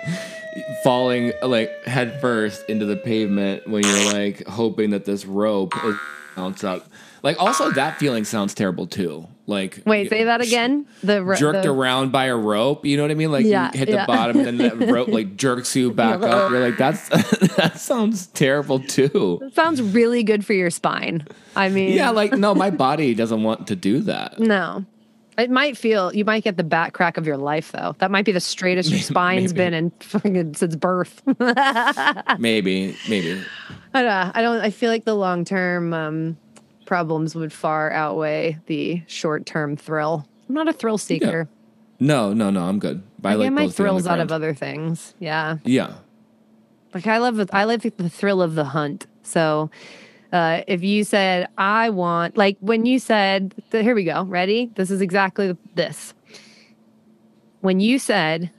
falling 0.85 1.33
like 1.43 1.71
headfirst 1.85 2.65
into 2.69 2.85
the 2.87 2.97
pavement 2.97 3.67
when 3.69 3.83
you're 3.85 4.13
like 4.13 4.47
hoping 4.47 4.91
that 4.91 5.05
this 5.05 5.25
rope 5.25 5.73
is 5.85 5.97
bounce 6.37 6.65
up. 6.65 6.87
Like 7.23 7.41
also 7.41 7.71
that 7.73 7.99
feeling 7.99 8.25
sounds 8.25 8.53
terrible 8.55 8.87
too. 8.87 9.27
Like 9.47 9.83
Wait, 9.87 10.09
say 10.09 10.25
that 10.25 10.41
again. 10.41 10.87
The 11.03 11.23
ro- 11.23 11.37
Jerked 11.37 11.63
the, 11.65 11.71
around 11.71 12.11
by 12.13 12.27
a 12.27 12.37
rope, 12.37 12.85
you 12.87 12.97
know 12.97 13.03
what 13.05 13.11
I 13.11 13.15
mean? 13.15 13.31
Like 13.33 13.45
Yeah, 13.45 13.71
you 13.73 13.79
hit 13.81 13.87
the 13.87 13.93
yeah. 13.95 14.07
bottom 14.07 14.39
and 14.39 14.59
then 14.59 14.79
that 14.79 14.87
rope 14.93 15.09
like 15.09 15.37
jerks 15.37 15.75
you 15.77 15.93
back 15.93 16.23
up. 16.23 16.51
You're 16.51 16.61
like, 16.61 16.77
that's 16.79 17.09
that 17.57 17.79
sounds 17.79 18.27
terrible 18.29 18.79
too. 18.81 19.41
sounds 19.55 19.81
really 19.83 20.23
good 20.23 20.45
for 20.45 20.53
your 20.53 20.71
spine. 20.71 21.27
I 21.57 21.69
mean, 21.69 21.93
Yeah, 21.93 22.11
like 22.11 22.33
no, 22.33 22.55
my 22.55 22.71
body 22.71 23.15
doesn't 23.15 23.43
want 23.43 23.67
to 23.69 23.77
do 23.77 24.01
that. 24.01 24.39
no. 24.39 24.85
It 25.43 25.51
might 25.51 25.77
feel 25.77 26.15
you 26.15 26.25
might 26.25 26.45
get 26.45 26.57
the 26.57 26.63
back 26.63 26.93
crack 26.93 27.17
of 27.17 27.27
your 27.27 27.37
life 27.37 27.73
though. 27.73 27.97
That 27.99 28.13
might 28.13 28.25
be 28.25 28.31
the 28.31 28.39
straightest 28.39 28.91
your 28.91 29.01
spine's 29.13 29.53
been 29.53 29.75
in 29.75 29.91
fucking 29.99 30.55
since 30.55 30.77
birth. 30.77 31.21
Maybe, 32.39 32.97
maybe. 33.09 33.43
I 33.93 34.03
don't. 34.03 34.37
I 34.37 34.41
don't. 34.43 34.61
I 34.61 34.71
feel 34.71 34.89
like 34.89 35.05
the 35.05 35.17
long 35.17 35.45
term 35.45 35.93
um, 35.93 36.37
problems 36.87 37.35
would 37.35 37.53
far 37.53 37.91
outweigh 37.91 38.59
the 38.67 39.03
short 39.09 39.45
term 39.45 39.77
thrill. 39.77 40.29
I'm 40.49 40.55
not 40.55 40.69
a 40.69 40.73
thrill 40.73 40.97
seeker. 40.97 41.49
No, 41.99 42.33
no, 42.33 42.51
no, 42.51 42.63
I'm 42.63 42.79
good. 42.79 43.03
I, 43.25 43.33
I, 43.33 43.35
like 43.35 43.47
get 43.47 43.53
my 43.53 43.67
both 43.67 43.77
being 43.77 43.89
on 43.89 43.97
the 43.97 44.03
thrills 44.03 44.07
out 44.07 44.21
of 44.21 44.31
other 44.31 44.55
things. 44.55 45.15
Yeah, 45.19 45.57
Yeah. 45.65 45.95
like 46.95 47.09
I 47.09 47.19
love. 47.19 47.51
I 47.53 47.65
love 47.65 47.83
the 47.83 48.09
thrill 48.09 48.41
of 48.41 48.55
the 48.55 48.67
hunt. 48.67 49.09
So. 49.25 49.71
Uh, 50.33 50.63
if 50.67 50.83
you 50.83 51.05
said 51.05 51.47
I 51.59 51.91
want, 51.91 52.37
like 52.39 52.57
when 52.61 52.87
you 52.87 52.99
said, 52.99 53.55
th- 53.71 53.85
here 53.85 53.95
we 53.95 54.05
go, 54.05 54.23
ready? 54.25 54.71
This 54.77 54.91
is 54.91 55.01
exactly 55.03 55.57
this. 55.75 56.15
When 57.61 57.81
you 57.81 57.99
said, 57.99 58.51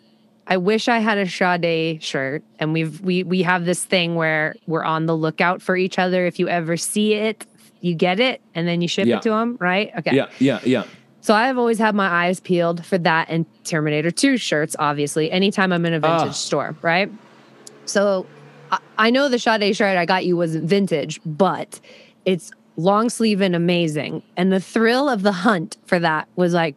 I 0.45 0.57
wish 0.57 0.87
I 0.87 0.99
had 0.99 1.17
a 1.17 1.27
Sade 1.27 2.03
shirt, 2.03 2.43
and 2.59 2.73
we've 2.73 3.01
we 3.01 3.23
we 3.23 3.41
have 3.43 3.65
this 3.65 3.83
thing 3.83 4.15
where 4.15 4.55
we're 4.67 4.83
on 4.83 5.07
the 5.07 5.15
lookout 5.15 5.61
for 5.61 5.75
each 5.75 5.97
other. 5.97 6.25
If 6.25 6.37
you 6.37 6.47
ever 6.47 6.77
see 6.77 7.13
it, 7.15 7.45
you 7.81 7.95
get 7.95 8.19
it, 8.19 8.41
and 8.53 8.67
then 8.67 8.81
you 8.81 8.87
ship 8.87 9.07
Yeah. 9.07 9.17
it 9.17 9.23
to 9.23 9.29
them, 9.31 9.57
right? 9.59 9.91
Okay. 9.97 10.15
Yeah, 10.15 10.27
yeah, 10.39 10.59
yeah. 10.63 10.83
So 11.21 11.33
I've 11.33 11.57
always 11.57 11.79
had 11.79 11.95
my 11.95 12.07
eyes 12.07 12.39
peeled 12.41 12.85
for 12.85 12.97
that 12.97 13.29
and 13.29 13.45
Terminator 13.63 14.11
2 14.11 14.35
shirts, 14.35 14.75
obviously, 14.77 15.31
anytime 15.31 15.71
I'm 15.71 15.85
in 15.85 15.93
a 15.93 15.99
vintage 16.01 16.27
Ah. 16.27 16.31
store, 16.31 16.75
right? 16.81 17.09
So 17.85 18.25
I, 18.97 19.09
know 19.09 19.29
the 19.29 19.39
Sade 19.39 19.75
shirt 19.75 19.97
I 19.97 20.05
got 20.05 20.25
you 20.25 20.37
wasn't 20.37 20.65
vintage, 20.65 21.19
but 21.25 21.79
it's 22.25 22.51
long 22.77 23.09
sleeve 23.09 23.41
and 23.41 23.55
amazing. 23.55 24.23
And 24.37 24.51
the 24.51 24.59
thrill 24.59 25.09
of 25.09 25.23
the 25.23 25.31
hunt 25.31 25.77
for 25.85 25.99
that 25.99 26.27
was 26.35 26.53
like, 26.53 26.75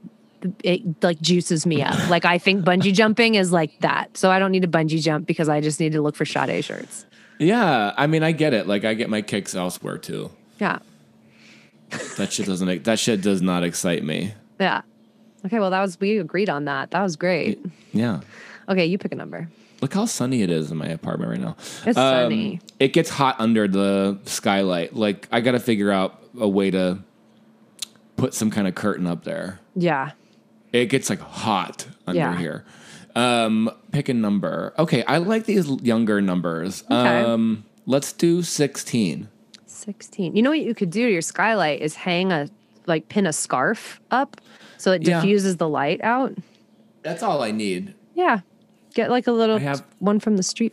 it 0.63 1.03
like 1.03 1.21
juices 1.21 1.67
me 1.67 1.83
up. 1.83 2.09
like 2.09 2.25
I 2.25 2.39
think 2.39 2.65
bungee 2.65 2.93
jumping 2.95 3.35
is 3.35 3.53
like 3.53 3.81
that. 3.81 4.17
So 4.17 4.31
I 4.31 4.39
don't 4.39 4.53
need 4.53 4.65
a 4.65 4.69
bungee 4.69 5.03
jump 5.03 5.27
because 5.27 5.49
I 5.49 5.61
just 5.61 5.81
need 5.81 5.93
to 5.93 6.03
look 6.03 6.15
for 6.15 6.25
Sade 6.25 6.65
shirts. 6.65 7.07
Yeah, 7.39 7.93
I 7.97 8.07
mean, 8.07 8.23
I 8.23 8.33
get 8.33 8.55
it. 8.55 8.67
Like, 8.67 8.85
I 8.85 8.95
get 8.95 9.11
my 9.11 9.21
kicks 9.21 9.55
elsewhere 9.55 9.99
too. 9.99 10.31
Yeah. 10.59 10.79
That 12.17 12.33
shit 12.33 12.47
doesn't. 12.47 12.85
That 12.85 12.99
shit 12.99 13.21
does 13.21 13.43
not 13.43 13.63
excite 13.63 14.03
me. 14.03 14.35
Yeah. 14.59 14.83
Okay, 15.45 15.61
well 15.61 15.71
that 15.71 15.81
was 15.81 16.01
we 16.01 16.19
agreed 16.19 16.49
on 16.49 16.65
that. 16.65 16.91
That 16.91 17.03
was 17.03 17.15
great. 17.15 17.65
Yeah. 17.93 18.21
Okay, 18.69 18.87
you 18.87 18.99
pick 18.99 19.13
a 19.13 19.15
number. 19.15 19.49
Look 19.83 19.93
how 19.95 20.07
sunny 20.07 20.43
it 20.43 20.51
is 20.51 20.71
in 20.71 20.79
my 20.79 20.87
apartment 20.87 21.31
right 21.31 21.41
now. 21.41 21.49
Um, 21.49 21.57
It's 21.87 21.97
sunny. 21.97 22.61
It 22.81 22.93
gets 22.93 23.11
hot 23.11 23.37
under 23.39 23.69
the 23.69 24.19
skylight. 24.25 24.95
Like, 24.95 25.29
I 25.31 25.41
got 25.41 25.53
to 25.53 25.61
figure 25.61 25.91
out 25.91 26.23
a 26.39 26.49
way 26.49 26.71
to 26.71 26.99
put 28.17 28.33
some 28.35 28.51
kind 28.51 28.67
of 28.67 28.75
curtain 28.75 29.07
up 29.07 29.25
there. 29.25 29.61
Yeah. 29.75 30.13
It 30.73 30.87
gets 30.87 31.11
like 31.11 31.21
hot 31.21 31.87
under 32.07 32.19
Yeah. 32.19 32.39
here. 32.39 32.65
Um, 33.15 33.71
pick 33.93 34.09
a 34.09 34.15
number. 34.15 34.75
Okay, 34.79 35.03
I 35.05 35.19
like 35.19 35.45
these 35.47 35.69
younger 35.83 36.21
numbers. 36.21 36.83
Okay. 36.91 37.23
Um, 37.23 37.65
let's 37.87 38.13
do 38.13 38.43
sixteen. 38.43 39.29
16. 39.67 40.35
You 40.35 40.43
know 40.43 40.51
what 40.51 40.59
you 40.61 40.75
could 40.75 40.91
do 40.91 41.07
to 41.07 41.13
your 41.13 41.23
skylight 41.23 41.81
is 41.83 41.95
hang 41.95 42.33
a 42.33 42.49
like 42.87 43.09
pin 43.09 43.27
a 43.27 43.33
scarf 43.33 44.01
up 44.11 44.41
so 44.79 44.93
it 44.93 45.03
Yeah. 45.07 45.21
diffuses 45.21 45.57
the 45.59 45.69
light 45.69 46.01
out. 46.03 46.35
That's 47.03 47.23
all 47.23 47.43
I 47.43 47.51
need. 47.53 47.95
Yeah. 48.15 48.41
Get 48.97 49.11
like 49.11 49.27
a 49.27 49.33
little 49.33 49.59
have- 49.59 49.85
one 49.99 50.19
from 50.21 50.39
the 50.39 50.43
street 50.43 50.73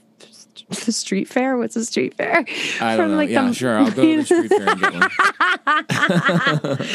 the 0.85 0.93
street 0.93 1.27
fair. 1.27 1.57
What's 1.57 1.75
a 1.75 1.83
street 1.83 2.13
fair? 2.13 2.45
I 2.79 2.95
don't 2.95 2.97
From, 2.97 3.11
know. 3.11 3.17
like, 3.17 3.29
yeah, 3.29 3.47
the- 3.49 3.53
sure. 3.53 3.77
I'll 3.79 3.91
go 3.91 4.01
to 4.01 4.15
the 4.17 4.23
street 4.23 4.47
fair 4.47 4.69
and 4.69 4.79
get 4.79 4.93
one. 4.93 5.09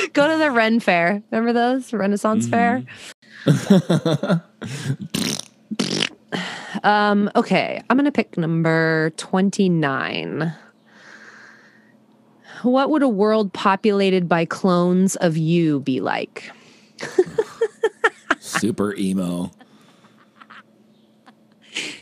Go 0.15 0.27
to 0.33 0.39
the 0.39 0.51
Ren 0.51 0.81
Fair. 0.81 1.23
Remember 1.31 1.53
those? 1.53 1.93
Renaissance 1.93 2.49
Fair? 2.49 2.83
um, 6.83 7.31
okay. 7.37 7.83
I'm 7.91 7.97
gonna 7.99 8.11
pick 8.11 8.39
number 8.39 9.11
29. 9.19 10.55
What 12.63 12.89
would 12.91 13.03
a 13.03 13.09
world 13.09 13.53
populated 13.53 14.31
by 14.31 14.47
clones 14.47 15.15
of 15.17 15.37
you 15.37 15.81
be 15.81 16.01
like? 16.01 16.51
Super 18.41 18.95
emo. 18.97 19.51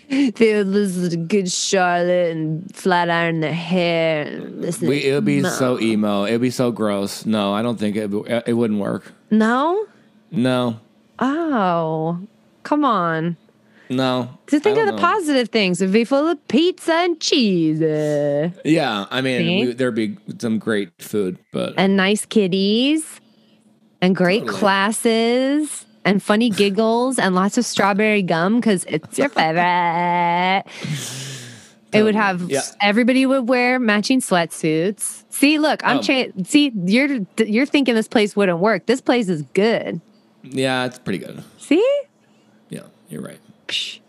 they 0.37 0.55
would 0.57 0.69
listen 0.69 1.11
to 1.11 1.17
Good 1.17 1.51
Charlotte 1.51 2.37
and 2.37 2.75
flat 2.75 3.11
iron 3.11 3.41
their 3.41 3.53
hair. 3.53 4.23
And 4.23 4.61
listen 4.63 4.89
We, 4.89 5.05
it 5.05 5.15
would 5.15 5.25
be 5.25 5.43
so 5.43 5.81
emo. 5.81 6.25
It 6.25 6.33
would 6.33 6.41
be 6.43 6.51
so 6.51 6.71
gross. 6.71 7.27
No, 7.27 7.53
I 7.53 7.63
don't 7.63 7.79
think 7.79 7.97
it. 7.97 8.11
It 8.47 8.53
wouldn't 8.55 8.81
work. 8.81 9.13
No? 9.31 9.87
No, 10.31 10.81
Oh, 11.19 12.21
come 12.63 12.85
on. 12.85 13.37
no. 13.89 14.29
To 14.49 14.61
think 14.61 14.77
of 14.79 14.87
the 14.87 14.93
know. 14.93 14.99
positive 14.99 15.49
things. 15.49 15.81
It'd 15.81 15.93
be 15.93 16.05
full 16.05 16.27
of 16.29 16.49
pizza 16.49 16.93
and 16.93 17.21
cheese 17.21 17.81
Yeah, 18.65 19.07
I 19.11 19.21
mean, 19.23 19.67
we, 19.67 19.73
there'd 19.73 19.95
be 19.95 20.19
some 20.39 20.59
great 20.59 20.91
food, 21.01 21.39
but 21.53 21.75
and 21.77 21.97
nice 21.97 22.27
kitties 22.27 23.21
and 24.03 24.15
great 24.15 24.41
Totally. 24.41 24.59
classes 24.59 25.86
and 26.07 26.23
funny 26.23 26.49
giggles 26.49 27.19
and 27.19 27.35
lots 27.35 27.59
of 27.59 27.67
strawberry 27.67 28.23
gum 28.23 28.57
because 28.57 28.85
it's 28.85 29.19
your 29.19 29.29
favorite. 29.29 30.65
It 31.93 32.03
would 32.03 32.15
have 32.15 32.51
Yeah. 32.51 32.61
everybody 32.81 33.27
would 33.27 33.49
wear 33.49 33.79
matching 33.79 34.21
sweatsuits. 34.21 35.25
See, 35.31 35.59
look, 35.59 35.81
I'm 35.85 35.99
um, 35.99 36.03
cha- 36.03 36.27
see 36.45 36.73
you're 36.85 37.19
you're 37.39 37.67
thinking 37.67 37.95
this 37.95 38.09
place 38.09 38.35
wouldn't 38.37 38.59
work. 38.59 38.87
This 38.87 39.01
place 39.01 39.29
is 39.29 39.43
good. 39.55 40.01
yeah, 40.43 40.85
it's 40.87 40.99
pretty 40.99 41.19
good. 41.19 41.43
See? 41.59 41.85
Yeah, 42.71 42.83
you're 43.09 43.23
right. 43.23 43.41
Psh. 43.69 44.01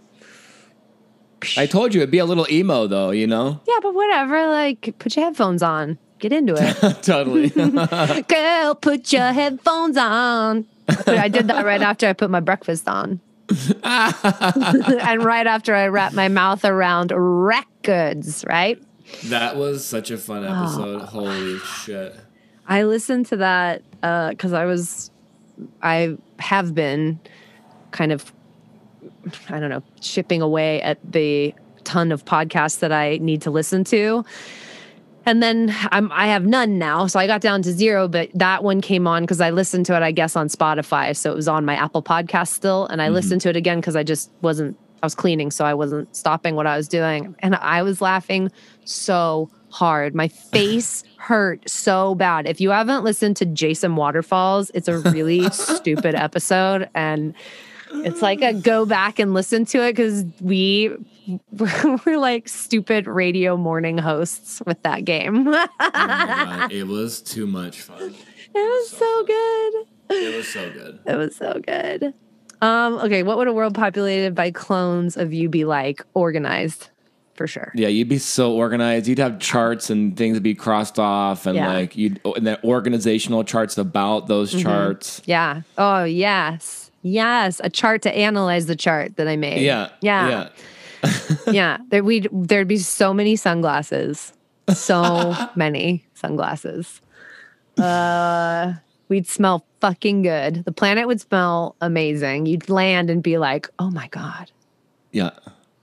I 1.55 1.65
told 1.65 1.93
you 1.93 2.01
it'd 2.01 2.11
be 2.11 2.17
a 2.17 2.25
little 2.25 2.47
emo, 2.51 2.87
though. 2.87 3.11
You 3.11 3.27
know, 3.27 3.61
Yeah, 3.67 3.79
but 3.81 3.93
whatever. 3.93 4.47
Like, 4.47 4.95
put 4.99 5.15
your 5.15 5.25
headphones 5.25 5.61
on. 5.63 5.97
Get 6.19 6.33
into 6.33 6.55
it. 6.57 6.75
totally. 7.03 7.49
Girl, 8.27 8.75
put 8.75 9.13
your 9.13 9.31
headphones 9.33 9.97
on. 9.97 10.65
I 11.05 11.27
did 11.27 11.47
that 11.47 11.65
right 11.65 11.81
after 11.81 12.07
I 12.07 12.13
put 12.13 12.29
my 12.29 12.39
breakfast 12.39 12.87
on. 12.87 13.19
and 13.83 15.23
right 15.23 15.47
after 15.47 15.73
I 15.73 15.87
wrapped 15.87 16.15
my 16.15 16.27
mouth 16.27 16.65
around 16.65 17.13
records, 17.15 18.43
right? 18.47 18.81
that 19.25 19.55
was 19.55 19.85
such 19.85 20.11
a 20.11 20.17
fun 20.17 20.45
ah. 20.45 20.63
episode. 20.63 21.01
Holy 21.03 21.59
shit! 21.59 22.15
I 22.67 22.83
listened 22.83 23.27
to 23.27 23.37
that 23.37 23.83
uh, 24.03 24.31
because 24.31 24.51
I 24.51 24.65
was, 24.65 25.11
I 25.81 26.17
have 26.39 26.75
been 26.75 27.19
kind 27.91 28.11
of, 28.11 28.33
I 29.47 29.59
don't 29.59 29.69
know, 29.69 29.83
chipping 30.01 30.41
away 30.41 30.81
at 30.81 30.99
the 31.09 31.55
ton 31.85 32.11
of 32.11 32.25
podcasts 32.25 32.79
that 32.79 32.91
I 32.91 33.17
need 33.17 33.41
to 33.43 33.51
listen 33.51 33.85
to. 33.85 34.25
And 35.27 35.43
then 35.43 35.75
I'm, 35.91 36.09
I 36.13 36.27
have 36.27 36.45
none 36.45 36.79
now. 36.79 37.05
So 37.05 37.19
I 37.19 37.27
got 37.27 37.41
down 37.41 37.61
to 37.63 37.73
zero, 37.73 38.07
but 38.07 38.29
that 38.33 38.63
one 38.63 38.79
came 38.79 39.05
on 39.05 39.23
because 39.23 39.41
I 39.41 39.49
listened 39.49 39.85
to 39.87 39.95
it, 39.97 40.01
I 40.01 40.13
guess, 40.13 40.37
on 40.37 40.47
Spotify. 40.47 41.13
So 41.13 41.29
it 41.29 41.35
was 41.35 41.49
on 41.49 41.65
my 41.65 41.75
Apple 41.75 42.01
podcast 42.01 42.47
still. 42.47 42.85
And 42.85 43.01
I 43.01 43.07
mm-hmm. 43.07 43.15
listened 43.15 43.41
to 43.41 43.49
it 43.49 43.57
again 43.57 43.81
because 43.81 43.97
I 43.97 44.03
just 44.03 44.31
wasn't, 44.41 44.77
I 45.03 45.05
was 45.05 45.15
cleaning. 45.15 45.51
So 45.51 45.65
I 45.65 45.73
wasn't 45.73 46.15
stopping 46.15 46.55
what 46.55 46.65
I 46.65 46.77
was 46.77 46.87
doing. 46.87 47.35
And 47.39 47.55
I 47.55 47.83
was 47.83 47.99
laughing 47.99 48.49
so 48.85 49.49
hard. 49.69 50.15
My 50.15 50.29
face 50.29 51.03
hurt 51.17 51.69
so 51.69 52.15
bad. 52.15 52.47
If 52.47 52.61
you 52.61 52.69
haven't 52.69 53.03
listened 53.03 53.35
to 53.37 53.45
Jason 53.45 53.97
Waterfalls, 53.97 54.71
it's 54.73 54.87
a 54.87 54.99
really 54.99 55.49
stupid 55.49 56.15
episode. 56.15 56.89
And 56.95 57.35
it's 57.91 58.21
like 58.21 58.41
a 58.41 58.53
go 58.53 58.85
back 58.85 59.19
and 59.19 59.33
listen 59.33 59.65
to 59.65 59.83
it 59.85 59.93
because 59.93 60.25
we 60.41 60.91
we're 62.05 62.17
like 62.17 62.47
stupid 62.47 63.07
radio 63.07 63.57
morning 63.57 63.97
hosts 63.97 64.61
with 64.65 64.81
that 64.83 65.05
game. 65.05 65.47
it 65.47 65.69
Oh 65.79 65.91
my 65.93 66.25
God, 66.59 66.71
it 66.71 66.87
was 66.87 67.21
too 67.21 67.47
much 67.47 67.81
fun. 67.81 68.13
It 68.55 68.55
was 68.55 68.89
so 68.89 69.23
good. 69.25 69.73
It 70.09 70.35
was 70.35 70.47
so 70.47 70.69
good. 70.71 70.99
It 71.05 71.15
was 71.15 71.35
so 71.35 71.61
good. 71.65 72.13
Um, 72.61 72.95
okay, 72.99 73.23
what 73.23 73.37
would 73.37 73.47
a 73.47 73.53
world 73.53 73.75
populated 73.75 74.33
by 74.33 74.51
clones 74.51 75.15
of 75.17 75.31
you 75.33 75.47
be 75.49 75.63
like? 75.65 76.01
Organized, 76.15 76.89
for 77.35 77.45
sure. 77.45 77.71
Yeah, 77.75 77.89
you'd 77.89 78.09
be 78.09 78.17
so 78.17 78.53
organized. 78.53 79.07
You'd 79.07 79.19
have 79.19 79.37
charts 79.39 79.89
and 79.91 80.17
things 80.17 80.37
to 80.37 80.41
be 80.41 80.55
crossed 80.55 80.97
off, 80.97 81.45
and 81.45 81.55
Yeah. 81.55 81.71
like 81.71 81.95
you'd 81.95 82.19
and 82.25 82.47
then 82.47 82.57
organizational 82.63 83.43
charts 83.43 83.77
about 83.77 84.27
those 84.27 84.51
Mm-hmm. 84.53 84.61
charts. 84.63 85.21
Yeah. 85.25 85.61
Oh, 85.77 86.03
yes. 86.05 86.86
Yes. 87.01 87.61
A 87.63 87.69
chart 87.69 88.01
to 88.03 88.15
analyze 88.15 88.65
the 88.65 88.75
chart 88.75 89.15
that 89.17 89.27
I 89.27 89.35
made. 89.35 89.61
Yeah, 89.61 89.89
Yeah. 90.01 90.29
yeah. 90.29 90.49
yeah 91.51 91.77
there 91.89 92.03
we 92.03 92.27
there'd 92.31 92.67
be 92.67 92.77
so 92.79 93.13
many 93.13 93.35
sunglasses 93.35 94.33
so 94.73 95.35
many 95.55 96.03
sunglasses 96.15 97.01
uh 97.77 98.73
we'd 99.07 99.27
smell 99.27 99.63
fucking 99.79 100.23
good 100.23 100.65
the 100.65 100.71
planet 100.71 101.05
would 101.05 101.21
smell 101.21 101.75
amazing 101.81 102.47
you'd 102.47 102.67
land 102.67 103.11
and 103.11 103.21
be 103.21 103.37
like 103.37 103.69
oh 103.77 103.91
my 103.91 104.07
god 104.07 104.51
yeah. 105.11 105.29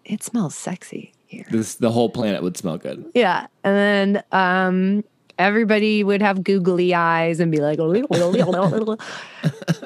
it 0.04 0.22
smells 0.24 0.56
sexy 0.56 1.12
here 1.26 1.46
This 1.48 1.76
the 1.76 1.92
whole 1.92 2.10
planet 2.10 2.42
would 2.42 2.56
smell 2.56 2.76
good. 2.76 3.04
yeah 3.14 3.46
and 3.62 3.76
then 4.16 4.24
um 4.32 5.04
everybody 5.38 6.04
would 6.04 6.22
have 6.22 6.42
googly 6.44 6.94
eyes 6.94 7.40
and 7.40 7.50
be 7.50 7.58
like 7.58 7.78
i 7.80 7.82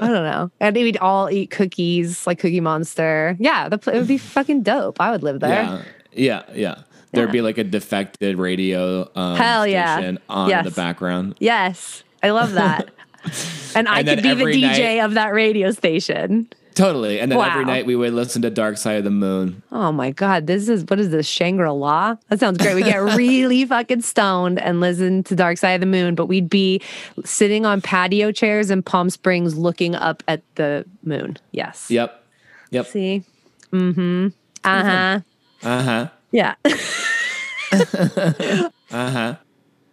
don't 0.07 0.25
know 0.25 0.51
and 0.61 0.75
we'd 0.77 0.97
all 0.99 1.31
eat 1.31 1.51
cookies 1.51 2.27
like 2.27 2.39
cookie 2.39 2.61
monster 2.61 3.37
yeah 3.41 3.69
the, 3.69 3.77
it 3.77 3.99
would 3.99 4.07
be 4.09 4.19
fucking 4.37 4.63
dope 4.63 5.01
i 5.01 5.11
would 5.11 5.23
live 5.23 5.41
there 5.41 5.63
Yeah, 5.63 5.83
yeah, 6.13 6.43
yeah. 6.55 6.75
There'd 7.13 7.29
Yeah. 7.31 7.33
be 7.33 7.41
like 7.41 7.57
a 7.59 7.65
defected 7.65 8.37
radio 8.39 9.09
um, 9.15 9.37
Hell 9.37 9.67
yeah. 9.67 9.97
station 9.97 10.19
on 10.29 10.51
Yes. 10.51 10.65
the 10.67 10.71
background. 10.73 11.37
Yes, 11.39 12.03
I 12.23 12.31
love 12.31 12.53
that. 12.53 12.91
and 13.75 13.89
I 13.89 14.01
And 14.01 14.09
could 14.09 14.23
be 14.23 14.35
the 14.35 14.45
DJ 14.45 14.61
night- 14.99 15.05
of 15.07 15.15
that 15.15 15.33
radio 15.33 15.71
station. 15.71 16.49
Totally. 16.79 17.19
And 17.19 17.33
then 17.33 17.41
every 17.41 17.65
night 17.65 17.87
we 17.87 17.97
would 17.97 18.13
listen 18.13 18.41
to 18.43 18.51
Dark 18.51 18.77
Side 18.77 18.99
of 18.99 19.05
the 19.05 19.11
Moon. 19.11 19.65
Oh 19.73 19.91
my 19.91 20.13
God, 20.13 20.47
this 20.47 20.69
is 20.69 20.85
what 20.85 21.01
is 21.01 21.11
this 21.11 21.27
Shangri 21.27 21.69
La? 21.69 22.15
That 22.29 22.39
sounds 22.39 22.59
great. 22.59 22.77
We 22.77 22.85
get 22.85 22.99
really 23.17 23.65
fucking 23.65 24.03
stoned 24.03 24.61
and 24.61 24.79
listen 24.79 25.25
to 25.25 25.35
Dark 25.35 25.59
Side 25.59 25.73
of 25.73 25.81
the 25.81 25.87
Moon, 25.87 26.15
but 26.15 26.27
we'd 26.27 26.49
be 26.49 26.81
sitting 27.25 27.67
on 27.67 27.81
patio 27.81 28.31
chairs 28.31 28.71
in 28.71 28.85
Palm 28.85 29.11
Springs 29.11 29.59
looking 29.59 29.97
up 29.97 30.23
at 30.29 30.43
the 30.55 30.85
moon. 31.03 31.37
Yes. 31.51 31.91
Yep. 31.91 32.25
Yep. 32.71 32.87
See? 32.87 33.25
Mm 33.73 33.95
hmm. 33.95 34.29
Uh 34.63 34.85
huh. 34.85 35.21
Uh 35.65 35.83
huh. 35.83 36.09
Yeah. 36.31 36.55
Uh 38.91 39.11
huh. 39.11 39.37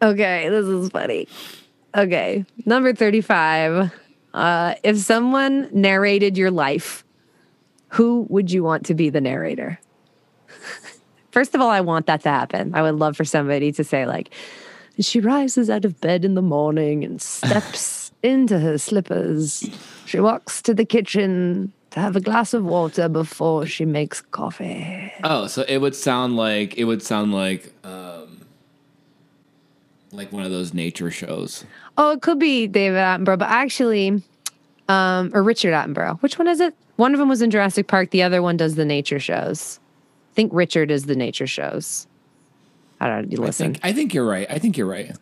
Okay, 0.02 0.48
this 0.48 0.66
is 0.66 0.90
funny. 0.90 1.28
Okay, 1.98 2.46
number 2.66 2.94
35. 2.94 3.92
Uh, 4.36 4.76
if 4.84 4.98
someone 4.98 5.70
narrated 5.72 6.38
your 6.38 6.52
life, 6.52 7.06
who 7.88 8.28
would 8.30 8.52
you 8.52 8.64
want 8.64 8.86
to 8.86 8.94
be 8.94 9.10
the 9.10 9.22
narrator? 9.22 9.80
First 11.32 11.56
of 11.56 11.62
all, 11.62 11.70
I 11.70 11.80
want 11.80 12.06
that 12.08 12.22
to 12.24 12.30
happen. 12.30 12.76
I 12.76 12.82
would 12.82 12.96
love 12.96 13.16
for 13.16 13.24
somebody 13.24 13.72
to 13.72 13.84
say, 13.84 14.06
like, 14.06 14.30
she 15.00 15.22
rises 15.22 15.70
out 15.70 15.86
of 15.86 16.02
bed 16.02 16.26
in 16.26 16.36
the 16.36 16.42
morning 16.42 17.06
and 17.06 17.22
steps 17.22 18.12
into 18.24 18.60
her 18.60 18.78
slippers. 18.78 19.70
She 20.06 20.20
walks 20.20 20.62
to 20.64 20.74
the 20.74 20.86
kitchen 20.86 21.72
to 21.92 22.02
have 22.02 22.18
a 22.18 22.22
glass 22.22 22.54
of 22.54 22.66
water 22.66 23.08
before 23.08 23.66
she 23.66 23.86
makes 23.86 24.20
coffee. 24.20 25.14
Oh, 25.24 25.48
so 25.48 25.64
it 25.66 25.78
would 25.78 25.96
sound 25.96 26.36
like 26.36 26.78
it 26.78 26.84
would 26.84 27.02
sound 27.02 27.34
like 27.34 27.74
um 27.86 28.35
like 30.16 30.32
one 30.32 30.44
of 30.44 30.52
those 30.52 30.74
nature 30.74 31.12
shows. 31.12 31.66
Oh, 31.98 32.12
it 32.12 32.22
could 32.22 32.40
be 32.40 32.68
David 32.68 32.98
Attenborough, 32.98 33.40
but 33.40 33.50
actually, 33.50 34.22
um, 34.88 35.32
or 35.34 35.44
Richard 35.44 35.74
Attenborough. 35.74 36.22
Which 36.22 36.38
one 36.38 36.48
is 36.48 36.60
it? 36.60 36.76
One 36.96 37.14
of 37.14 37.20
them 37.20 37.30
was 37.30 37.42
in 37.42 37.52
Jurassic 37.52 37.88
Park. 37.88 38.12
The 38.12 38.24
other 38.24 38.42
one 38.42 38.58
does 38.58 38.76
the 38.76 38.86
nature 38.86 39.20
shows. 39.20 39.80
I 40.32 40.36
think 40.36 40.52
Richard 40.54 40.92
is 40.92 41.06
the 41.06 41.16
nature 41.16 41.48
shows. 41.48 42.08
I 43.00 43.08
don't 43.08 43.30
know. 43.30 43.38
You 43.38 43.44
I 43.44 43.48
listen, 43.48 43.74
think 43.74 43.86
I 43.86 43.94
think 43.94 44.14
you're 44.14 44.26
right. 44.26 44.48
I 44.50 44.60
think 44.60 44.78
you're 44.78 44.88
right. 44.88 45.16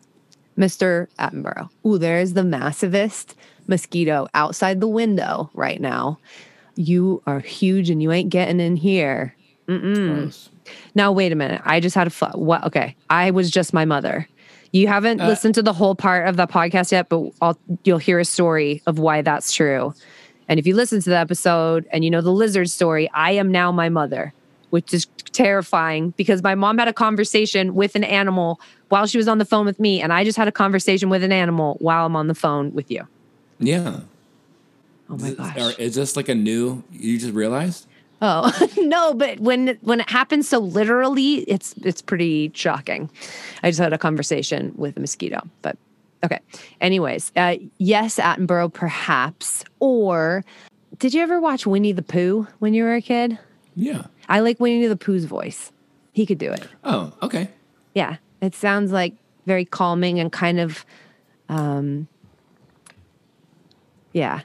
Mr. 0.58 1.08
Attenborough. 1.18 1.70
Ooh, 1.86 1.98
there's 1.98 2.34
the 2.34 2.42
massivest 2.42 3.34
mosquito 3.68 4.28
outside 4.34 4.80
the 4.80 4.88
window 4.88 5.50
right 5.54 5.82
now. 5.82 6.20
You 6.76 7.22
are 7.26 7.40
huge 7.40 7.90
and 7.90 8.02
you 8.02 8.12
ain't 8.12 8.30
getting 8.30 8.60
in 8.60 8.76
here. 8.76 9.36
Now, 10.96 11.12
wait 11.12 11.32
a 11.32 11.36
minute. 11.36 11.62
I 11.66 11.80
just 11.80 11.96
had 11.96 12.08
a 12.08 12.38
what? 12.38 12.64
Okay, 12.66 12.96
I 13.10 13.32
was 13.32 13.50
just 13.50 13.74
my 13.74 13.86
mother. 13.86 14.28
You 14.74 14.88
haven't 14.88 15.22
Uh, 15.22 15.28
listened 15.28 15.56
to 15.56 15.62
the 15.62 15.72
whole 15.72 15.96
part 15.96 16.28
of 16.28 16.36
the 16.36 16.48
podcast 16.48 16.92
yet, 16.92 17.08
but 17.08 17.30
I'll, 17.42 17.58
you'll 17.86 18.00
hear 18.00 18.20
a 18.20 18.26
story 18.26 18.82
of 18.86 19.00
why 19.00 19.22
that's 19.22 19.54
true. 19.54 19.94
And 20.50 20.60
if 20.60 20.68
you 20.68 20.76
listen 20.76 21.00
to 21.02 21.10
the 21.10 21.18
episode 21.18 21.86
and 21.92 22.04
you 22.04 22.10
know 22.12 22.22
the 22.22 22.32
lizard 22.32 22.70
story, 22.70 23.10
I 23.14 23.32
am 23.32 23.52
now 23.52 23.72
my 23.72 23.88
mother, 23.90 24.34
which 24.72 24.94
is 24.94 25.08
terrifying 25.32 26.14
because 26.18 26.44
my 26.44 26.56
mom 26.56 26.78
had 26.80 26.88
a 26.88 26.94
conversation 26.94 27.76
with 27.76 27.96
an 27.96 28.04
animal 28.04 28.60
while 28.90 29.06
she 29.08 29.18
was 29.18 29.28
on 29.28 29.38
the 29.38 29.46
phone 29.46 29.66
with 29.66 29.80
me, 29.80 30.02
and 30.02 30.12
I 30.12 30.24
just 30.24 30.38
had 30.38 30.48
a 30.48 30.52
conversation 30.52 31.10
with 31.10 31.24
an 31.24 31.32
animal 31.32 31.78
while 31.80 32.06
I'm 32.06 32.16
on 32.16 32.28
the 32.28 32.36
phone 32.36 32.74
with 32.74 32.92
you. 32.92 33.08
Yeah. 33.60 34.02
Oh 35.10 35.18
my 35.18 35.34
gosh. 35.34 35.78
Is 35.80 35.96
this 35.96 36.16
like 36.16 36.30
a 36.30 36.36
new 36.36 36.84
you 36.92 37.20
just 37.20 37.34
realized? 37.34 37.88
Oh 38.26 38.70
no, 38.78 39.14
but 39.14 39.42
when 39.42 39.78
when 39.82 40.00
it 40.00 40.10
happens 40.10 40.48
so 40.48 40.60
literally, 40.60 41.40
it's 41.40 41.74
it's 41.84 42.02
pretty 42.02 42.52
shocking. 42.56 43.10
I 43.62 43.70
just 43.70 43.82
had 43.82 43.92
a 43.92 43.98
conversation 43.98 44.74
with 44.78 44.96
a 44.96 45.02
mosquito, 45.02 45.42
but 45.62 45.78
okay. 46.24 46.40
Anyways, 46.80 47.34
uh, 47.36 47.58
yes, 47.80 48.16
Attenborough, 48.16 48.72
perhaps. 48.72 49.66
Or 49.82 50.46
did 51.00 51.14
you 51.14 51.22
ever 51.22 51.42
watch 51.42 51.68
Winnie 51.68 51.92
the 51.92 52.02
Pooh 52.02 52.48
when 52.60 52.74
you 52.74 52.86
were 52.86 52.96
a 52.96 53.02
kid? 53.02 53.38
Yeah. 53.76 54.04
I 54.30 54.40
like 54.40 54.58
Winnie 54.58 54.88
the 54.88 54.96
Pooh's 54.96 55.26
voice. 55.26 55.74
He 56.14 56.26
could 56.26 56.38
do 56.38 56.50
it. 56.50 56.66
Oh, 56.86 57.12
okay. 57.22 57.50
Yeah. 57.94 58.18
It 58.40 58.56
sounds 58.56 58.94
like 58.94 59.16
very 59.46 59.66
calming 59.66 60.22
and 60.22 60.32
kind 60.32 60.62
of 60.62 60.86
um 61.50 62.08
yeah. 64.14 64.44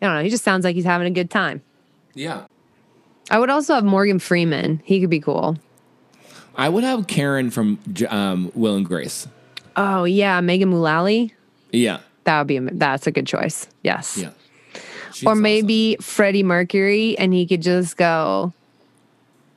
I 0.00 0.06
don't 0.06 0.16
know. 0.16 0.24
He 0.24 0.30
just 0.30 0.42
sounds 0.42 0.64
like 0.64 0.74
he's 0.74 0.84
having 0.84 1.06
a 1.06 1.10
good 1.12 1.30
time. 1.30 1.62
Yeah. 2.14 2.46
I 3.32 3.38
would 3.38 3.50
also 3.50 3.74
have 3.74 3.84
Morgan 3.84 4.18
Freeman. 4.18 4.82
He 4.84 5.00
could 5.00 5.08
be 5.10 5.18
cool. 5.20 5.56
I 6.54 6.68
would 6.68 6.84
have 6.84 7.06
Karen 7.06 7.50
from 7.50 7.78
um, 8.10 8.52
Will 8.54 8.76
and 8.76 8.86
Grace. 8.86 9.26
Oh 9.74 10.04
yeah, 10.04 10.40
Megan 10.42 10.68
Mullally. 10.68 11.34
Yeah. 11.72 12.00
That 12.24 12.38
would 12.40 12.46
be 12.46 12.58
that's 12.58 13.06
a 13.06 13.10
good 13.10 13.26
choice. 13.26 13.66
Yes. 13.82 14.18
Yeah. 14.18 14.30
She's 15.14 15.26
or 15.26 15.30
awesome. 15.32 15.42
maybe 15.42 15.96
Freddie 16.00 16.42
Mercury, 16.42 17.16
and 17.18 17.32
he 17.32 17.46
could 17.46 17.62
just 17.62 17.96
go, 17.96 18.52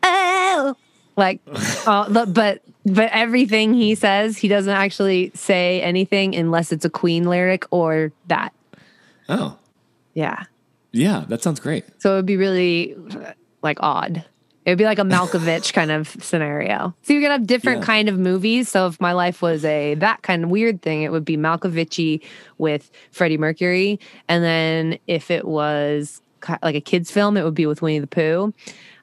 oh, 0.03 0.75
like, 1.17 1.41
but 1.85 2.33
but 2.33 2.61
but 2.85 3.09
everything 3.11 3.73
he 3.73 3.93
says, 3.95 4.37
he 4.37 4.47
doesn't 4.47 4.73
actually 4.73 5.31
say 5.35 5.81
anything 5.81 6.33
unless 6.35 6.71
it's 6.71 6.85
a 6.85 6.89
Queen 6.89 7.25
lyric 7.25 7.65
or 7.71 8.11
that. 8.27 8.53
Oh, 9.27 9.57
Yeah. 10.13 10.43
yeah. 10.91 11.25
That 11.27 11.41
sounds 11.43 11.59
great. 11.59 11.83
So 11.99 12.13
it 12.13 12.15
would 12.17 12.25
be 12.25 12.37
really 12.37 12.95
like 13.65 13.77
odd. 13.81 14.23
It 14.65 14.71
would 14.71 14.77
be 14.79 14.85
like 14.85 14.97
a 14.97 15.03
Malkovich 15.03 15.73
kind 15.73 15.91
of 15.91 16.07
scenario. 16.21 16.95
So 17.03 17.13
you 17.13 17.21
could 17.21 17.29
have 17.29 17.45
different 17.45 17.81
Yeah. 17.81 17.85
kind 17.85 18.09
of 18.09 18.17
movies. 18.17 18.67
So 18.67 18.87
if 18.87 18.99
my 18.99 19.11
life 19.11 19.43
was 19.43 19.63
a 19.63 19.93
that 19.95 20.23
kind 20.23 20.43
of 20.43 20.49
weird 20.49 20.81
thing, 20.81 21.03
it 21.03 21.11
would 21.11 21.23
be 21.25 21.37
Malkovichy 21.37 22.21
with 22.57 22.89
Freddie 23.11 23.37
Mercury, 23.37 23.99
and 24.27 24.43
then 24.43 24.97
if 25.05 25.29
it 25.29 25.45
was 25.45 26.21
like 26.63 26.75
a 26.75 26.81
kids 26.81 27.11
film, 27.11 27.37
it 27.37 27.43
would 27.43 27.53
be 27.53 27.65
with 27.67 27.81
Winnie 27.83 27.99
the 27.99 28.07
Pooh. 28.07 28.53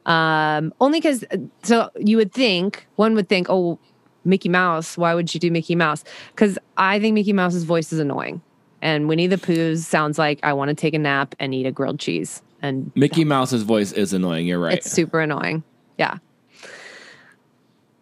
Um, 0.04 0.74
only 0.80 0.98
because 1.00 1.24
so 1.62 1.90
you 1.96 2.16
would 2.16 2.32
think 2.32 2.86
one 2.96 3.14
would 3.14 3.28
think, 3.28 3.46
oh, 3.48 3.78
Mickey 4.24 4.48
Mouse. 4.48 4.98
Why 4.98 5.14
would 5.14 5.32
you 5.32 5.38
do 5.38 5.50
Mickey 5.50 5.76
Mouse? 5.76 6.02
Because 6.34 6.58
I 6.76 6.98
think 6.98 7.14
Mickey 7.14 7.32
Mouse's 7.32 7.62
voice 7.64 7.92
is 7.92 8.00
annoying, 8.00 8.42
and 8.80 9.08
Winnie 9.08 9.28
the 9.28 9.38
Pooh's 9.38 9.86
sounds 9.86 10.18
like 10.18 10.40
I 10.42 10.52
want 10.54 10.70
to 10.70 10.74
take 10.74 10.94
a 10.94 10.98
nap 10.98 11.36
and 11.38 11.54
eat 11.54 11.66
a 11.66 11.72
grilled 11.72 12.00
cheese. 12.00 12.42
And 12.62 12.92
Mickey 12.94 13.24
Mouse's 13.24 13.64
voice 13.64 13.92
is 13.92 14.12
annoying. 14.12 14.46
You're 14.46 14.60
right. 14.60 14.78
it's 14.78 14.90
super 14.90 15.20
annoying. 15.20 15.64
Yeah. 15.98 16.18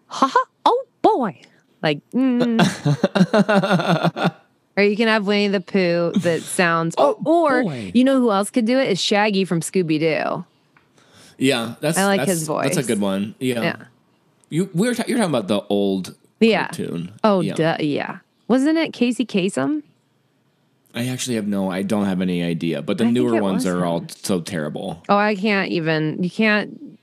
Ha 0.06 0.26
ha! 0.26 0.44
Oh 0.64 0.84
boy. 1.02 1.40
Like. 1.82 2.00
mm. 2.10 2.60
or 4.76 4.82
you 4.82 4.96
can 4.96 5.08
have 5.08 5.26
Winnie 5.26 5.48
the 5.48 5.60
Pooh 5.60 6.12
that 6.20 6.42
sounds. 6.42 6.94
Oh, 6.98 7.18
or 7.24 7.62
boy. 7.64 7.90
you 7.94 8.04
know 8.04 8.20
who 8.20 8.30
else 8.30 8.50
could 8.50 8.66
do 8.66 8.78
it 8.78 8.90
is 8.90 9.00
Shaggy 9.00 9.44
from 9.44 9.60
Scooby 9.60 9.98
Doo. 9.98 10.44
yeah, 11.38 11.74
that's. 11.80 11.96
I 11.96 12.04
like 12.06 12.20
that's, 12.20 12.30
his 12.30 12.46
voice. 12.46 12.74
That's 12.74 12.86
a 12.86 12.88
good 12.88 13.00
one. 13.00 13.34
Yeah. 13.38 13.62
Yeah. 13.62 13.76
You 14.50 14.68
we 14.74 14.88
were 14.88 14.94
ta- 14.94 15.04
you're 15.06 15.16
talking 15.16 15.34
about 15.34 15.48
the 15.48 15.62
old 15.68 16.14
Yeah. 16.40 16.64
cartoon. 16.66 17.12
Oh, 17.24 17.40
yeah. 17.40 17.54
duh, 17.54 17.76
yeah. 17.80 18.18
Wasn't 18.48 18.76
it 18.76 18.92
Casey 18.92 19.24
Kasem? 19.24 19.84
I 20.94 21.06
actually 21.08 21.36
have 21.36 21.46
no. 21.46 21.70
I 21.70 21.82
don't 21.82 22.06
have 22.06 22.20
any 22.20 22.42
idea. 22.42 22.82
But 22.82 22.98
the 22.98 23.04
I 23.04 23.10
newer 23.10 23.40
ones 23.40 23.64
was 23.64 23.74
are 23.74 23.84
all 23.84 24.04
so 24.08 24.40
terrible. 24.40 25.02
Oh, 25.08 25.16
I 25.16 25.34
can't 25.36 25.70
even. 25.70 26.22
You 26.22 26.30
can't. 26.30 26.98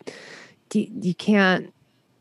You, 0.74 1.14
can't 1.16 1.74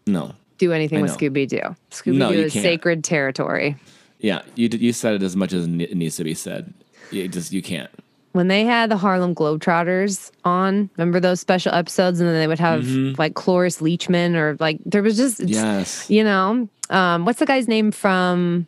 No. 0.06 0.34
do 0.58 0.72
anything 0.72 1.00
with. 1.02 1.10
Scooby 1.16 1.48
Doo. 1.48 1.60
Scooby 1.90 2.04
Doo 2.12 2.18
No, 2.18 2.30
is 2.30 2.52
can't. 2.52 2.62
sacred 2.62 3.02
territory. 3.04 3.76
Yeah. 4.20 4.42
You 4.54 4.68
you 4.72 4.92
said 4.92 5.14
it 5.14 5.22
as 5.22 5.34
much 5.34 5.52
as 5.52 5.66
it 5.66 5.96
needs 5.96 6.16
to 6.16 6.24
be 6.24 6.34
said. 6.34 6.72
You 7.10 7.26
just 7.28 7.52
you 7.52 7.62
can't. 7.62 7.90
when 8.32 8.48
they 8.48 8.64
had 8.64 8.90
the 8.90 8.96
Harlem 8.96 9.34
Globetrotters 9.34 10.30
on, 10.44 10.90
remember 10.96 11.18
those 11.20 11.40
special 11.40 11.72
episodes? 11.72 12.20
And 12.20 12.28
then 12.28 12.36
they 12.38 12.46
would 12.46 12.58
have 12.60 12.82
Mm-hmm. 12.84 13.14
like 13.18 13.34
Cloris 13.34 13.80
Leachman 13.80 14.34
or 14.36 14.56
like 14.60 14.78
there 14.86 15.02
was 15.02 15.16
just, 15.16 15.40
Yes. 15.40 16.08
you 16.10 16.22
know, 16.22 16.68
um, 16.90 17.24
what's 17.24 17.38
the 17.40 17.46
guy's 17.46 17.66
name 17.66 17.90
from? 17.90 18.66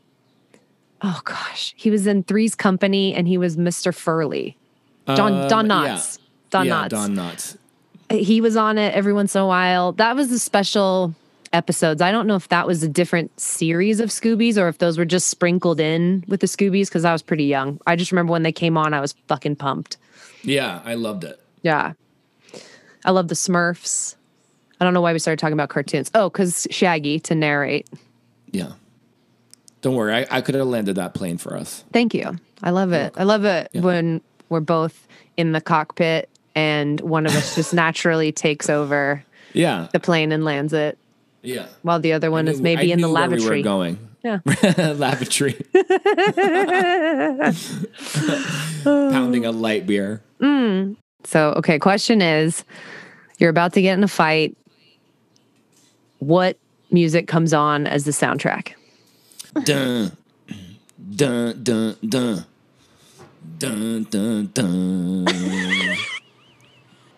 Oh 1.02 1.20
gosh, 1.24 1.74
he 1.76 1.90
was 1.90 2.06
in 2.06 2.22
Three's 2.24 2.54
Company 2.54 3.14
and 3.14 3.28
he 3.28 3.38
was 3.38 3.56
Mr. 3.56 3.94
Furley. 3.94 4.56
Don 5.06 5.32
Um, 5.42 5.48
Don 5.48 5.66
yeah. 5.68 6.00
Don 6.50 6.66
yeah, 6.66 6.72
Knotts. 6.84 6.88
Don 6.90 7.14
Knotts. 7.16 7.56
he 8.10 8.40
was 8.40 8.56
on 8.56 8.78
it 8.78 8.94
every 8.94 9.12
once 9.12 9.34
in 9.34 9.40
a 9.40 9.46
while. 9.46 9.92
That 9.92 10.16
was 10.16 10.28
the 10.30 10.38
special 10.38 11.14
episodes. 11.52 12.02
I 12.02 12.10
don't 12.10 12.26
know 12.26 12.34
if 12.36 12.48
that 12.48 12.66
was 12.66 12.82
a 12.82 12.88
different 12.88 13.38
series 13.40 14.00
of 14.00 14.10
Scoobies 14.10 14.58
or 14.58 14.68
if 14.68 14.78
those 14.78 14.98
were 14.98 15.04
just 15.04 15.28
sprinkled 15.28 15.80
in 15.80 16.24
with 16.28 16.40
the 16.40 16.46
Scoobies 16.46 16.86
because 16.88 17.04
I 17.04 17.12
was 17.12 17.22
pretty 17.22 17.44
young. 17.44 17.80
I 17.86 17.96
just 17.96 18.12
remember 18.12 18.32
when 18.32 18.42
they 18.42 18.52
came 18.52 18.76
on, 18.76 18.92
I 18.92 19.00
was 19.00 19.14
fucking 19.28 19.56
pumped. 19.56 19.96
Yeah, 20.42 20.82
I 20.84 20.94
loved 20.94 21.24
it. 21.24 21.40
Yeah. 21.62 21.92
I 23.04 23.10
love 23.12 23.28
the 23.28 23.34
Smurfs. 23.34 24.16
I 24.80 24.84
don't 24.84 24.94
know 24.94 25.00
why 25.00 25.12
we 25.12 25.18
started 25.18 25.38
talking 25.40 25.54
about 25.54 25.70
cartoons. 25.70 26.10
Oh, 26.14 26.28
because 26.28 26.66
Shaggy 26.70 27.18
to 27.20 27.34
narrate. 27.34 27.88
Yeah. 28.52 28.72
Don't 29.80 29.94
worry, 29.94 30.14
I, 30.14 30.26
I 30.30 30.40
could 30.40 30.54
have 30.56 30.66
landed 30.66 30.96
that 30.96 31.14
plane 31.14 31.38
for 31.38 31.56
us. 31.56 31.84
Thank 31.92 32.14
you. 32.14 32.36
I 32.62 32.70
love 32.70 32.92
it. 32.92 33.14
I 33.16 33.22
love 33.24 33.44
it 33.44 33.68
Yeah. 33.72 33.80
when 33.82 34.20
we're 34.48 34.60
both 34.60 35.06
in 35.36 35.52
the 35.52 35.60
cockpit 35.60 36.28
and 36.56 37.00
one 37.00 37.26
of 37.26 37.34
us 37.36 37.54
just 37.54 37.72
naturally 37.72 38.32
takes 38.32 38.68
over 38.68 39.22
Yeah. 39.52 39.86
the 39.92 40.00
plane 40.00 40.32
and 40.32 40.44
lands 40.44 40.72
it 40.72 40.98
Yeah. 41.42 41.66
while 41.82 42.00
the 42.00 42.12
other 42.12 42.30
one 42.30 42.48
I 42.48 42.52
is 42.52 42.60
maybe 42.60 42.90
I 42.90 42.94
in 42.94 43.00
the 43.00 43.06
knew 43.06 43.12
lavatory. 43.12 43.50
We 43.50 43.56
were 43.58 43.62
going. 43.62 43.98
Yeah. 44.24 44.40
lavatory. 44.96 45.54
Pounding 48.84 49.46
a 49.46 49.52
light 49.52 49.86
beer. 49.86 50.22
Mm. 50.40 50.96
So, 51.24 51.50
okay, 51.58 51.78
question 51.78 52.20
is 52.22 52.64
you're 53.38 53.50
about 53.50 53.72
to 53.74 53.82
get 53.82 53.96
in 53.96 54.02
a 54.02 54.08
fight. 54.08 54.56
What 56.18 56.56
music 56.90 57.28
comes 57.28 57.52
on 57.52 57.86
as 57.86 58.04
the 58.04 58.10
soundtrack? 58.10 58.72
Dun, 59.64 60.12
dun, 61.16 61.62
dun, 61.62 61.96
dun. 62.06 62.44
Dun, 63.58 64.04
dun, 64.04 64.50
dun. 64.54 65.26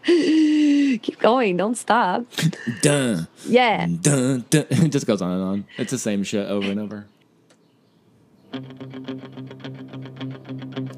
Keep 1.02 1.18
going. 1.20 1.56
Don't 1.56 1.76
stop. 1.76 2.24
dun, 2.82 3.26
Yeah. 3.46 3.86
dun, 4.00 4.44
dun. 4.50 4.66
It 4.70 4.88
just 4.92 5.06
goes 5.06 5.20
on 5.22 5.32
and 5.32 5.42
on. 5.42 5.64
It's 5.76 5.90
the 5.90 5.98
same 5.98 6.22
shit 6.24 6.46
over 6.48 6.70
and 6.70 6.80
over. 6.80 7.06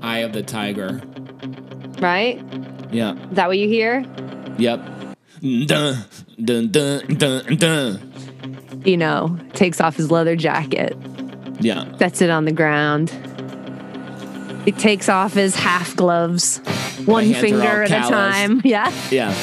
Eye 0.00 0.18
of 0.18 0.32
the 0.32 0.42
Tiger. 0.42 1.02
Right? 2.00 2.42
Yeah. 2.90 3.14
Is 3.28 3.36
that 3.36 3.48
what 3.48 3.58
you 3.58 3.68
hear? 3.68 4.04
Yep. 4.58 4.80
Dun, 5.66 6.04
dun, 6.44 6.68
dun, 6.70 7.06
dun, 7.16 7.56
dun. 7.56 8.12
You 8.84 8.96
know, 8.96 9.38
takes 9.54 9.80
off 9.80 9.96
his 9.96 10.10
leather 10.10 10.34
jacket, 10.36 10.96
Yeah. 11.62 11.96
sets 11.96 12.20
it 12.22 12.30
on 12.30 12.44
the 12.44 12.52
ground. 12.52 13.10
He 14.64 14.70
takes 14.72 15.08
off 15.08 15.32
his 15.34 15.54
half 15.56 15.96
gloves, 15.96 16.58
one 17.04 17.32
finger 17.34 17.82
at 17.82 17.88
calloused. 17.88 18.10
a 18.10 18.14
time. 18.14 18.60
Yeah. 18.66 18.92
Yeah. 19.10 19.34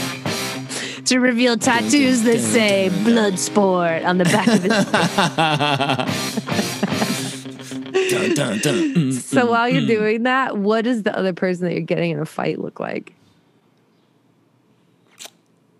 To 1.05 1.19
reveal 1.19 1.57
tattoos 1.57 2.21
that 2.23 2.39
say 2.39 2.89
blood 3.03 3.37
sport 3.39 4.03
on 4.03 4.17
the 4.19 4.25
back 4.25 4.47
of 4.47 4.61
his 4.61 4.71
Dun, 8.09 8.33
dun, 8.33 8.59
dun. 8.59 8.93
Mm. 8.93 9.13
So 9.29 9.49
while 9.49 9.69
you're 9.69 9.85
doing 9.87 10.23
that, 10.23 10.57
what 10.57 10.83
does 10.83 11.03
the 11.03 11.15
other 11.17 11.33
person 11.33 11.65
that 11.65 11.73
you're 11.73 11.81
getting 11.81 12.11
in 12.11 12.19
a 12.19 12.25
fight 12.25 12.59
look 12.59 12.79
like? 12.79 13.13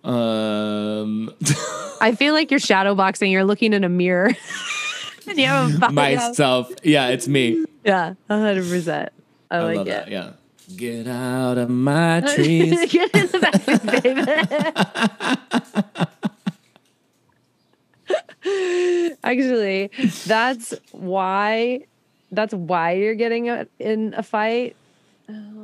Um, 0.04 1.32
I 2.02 2.16
feel 2.18 2.34
like 2.34 2.52
you're 2.52 2.60
shadow 2.60 2.96
boxing. 2.96 3.32
You're 3.32 3.44
looking 3.44 3.74
in 3.74 3.84
a 3.84 3.90
mirror. 3.90 4.32
And 5.30 5.40
you 5.40 5.46
have 5.48 5.76
a 5.76 5.80
fight. 5.94 5.94
myself. 5.94 6.72
Yeah, 6.84 7.08
it's 7.10 7.28
me. 7.28 7.64
Yeah, 7.86 8.16
hundred 8.28 8.68
percent. 8.68 9.10
I, 9.52 9.58
I 9.58 9.64
like 9.64 9.78
love 9.78 9.88
it. 9.88 9.92
that. 9.92 10.08
Yeah. 10.10 10.32
Get 10.76 11.08
out 11.08 11.58
of 11.58 11.70
my 11.70 12.22
trees. 12.36 12.92
Get 12.92 13.16
in 13.16 13.28
the 13.28 13.40
back, 13.40 13.66
baby. 14.04 14.22
Actually, 19.24 19.92
that's 20.26 20.74
why. 20.92 21.86
That's 22.32 22.54
why 22.54 22.92
you're 22.94 23.16
getting 23.16 23.50
a, 23.50 23.66
in 23.80 24.14
a 24.16 24.22
fight. 24.22 24.76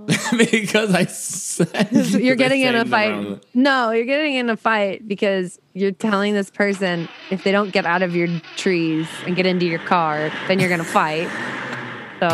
because 0.37 0.93
I 0.93 1.05
said 1.05 1.89
You're 1.91 2.35
getting 2.35 2.61
in 2.61 2.75
a 2.75 2.85
fight. 2.85 3.43
No, 3.53 3.91
you're 3.91 4.05
getting 4.05 4.35
in 4.35 4.49
a 4.49 4.57
fight 4.57 5.07
because 5.07 5.59
you're 5.73 5.91
telling 5.91 6.33
this 6.33 6.49
person 6.49 7.09
if 7.31 7.43
they 7.43 7.51
don't 7.51 7.71
get 7.71 7.85
out 7.85 8.03
of 8.03 8.15
your 8.15 8.27
trees 8.55 9.07
and 9.25 9.35
get 9.35 9.45
into 9.45 9.65
your 9.65 9.79
car, 9.79 10.31
then 10.47 10.59
you're 10.59 10.69
gonna 10.69 10.83
fight. 10.83 11.27
So 12.19 12.29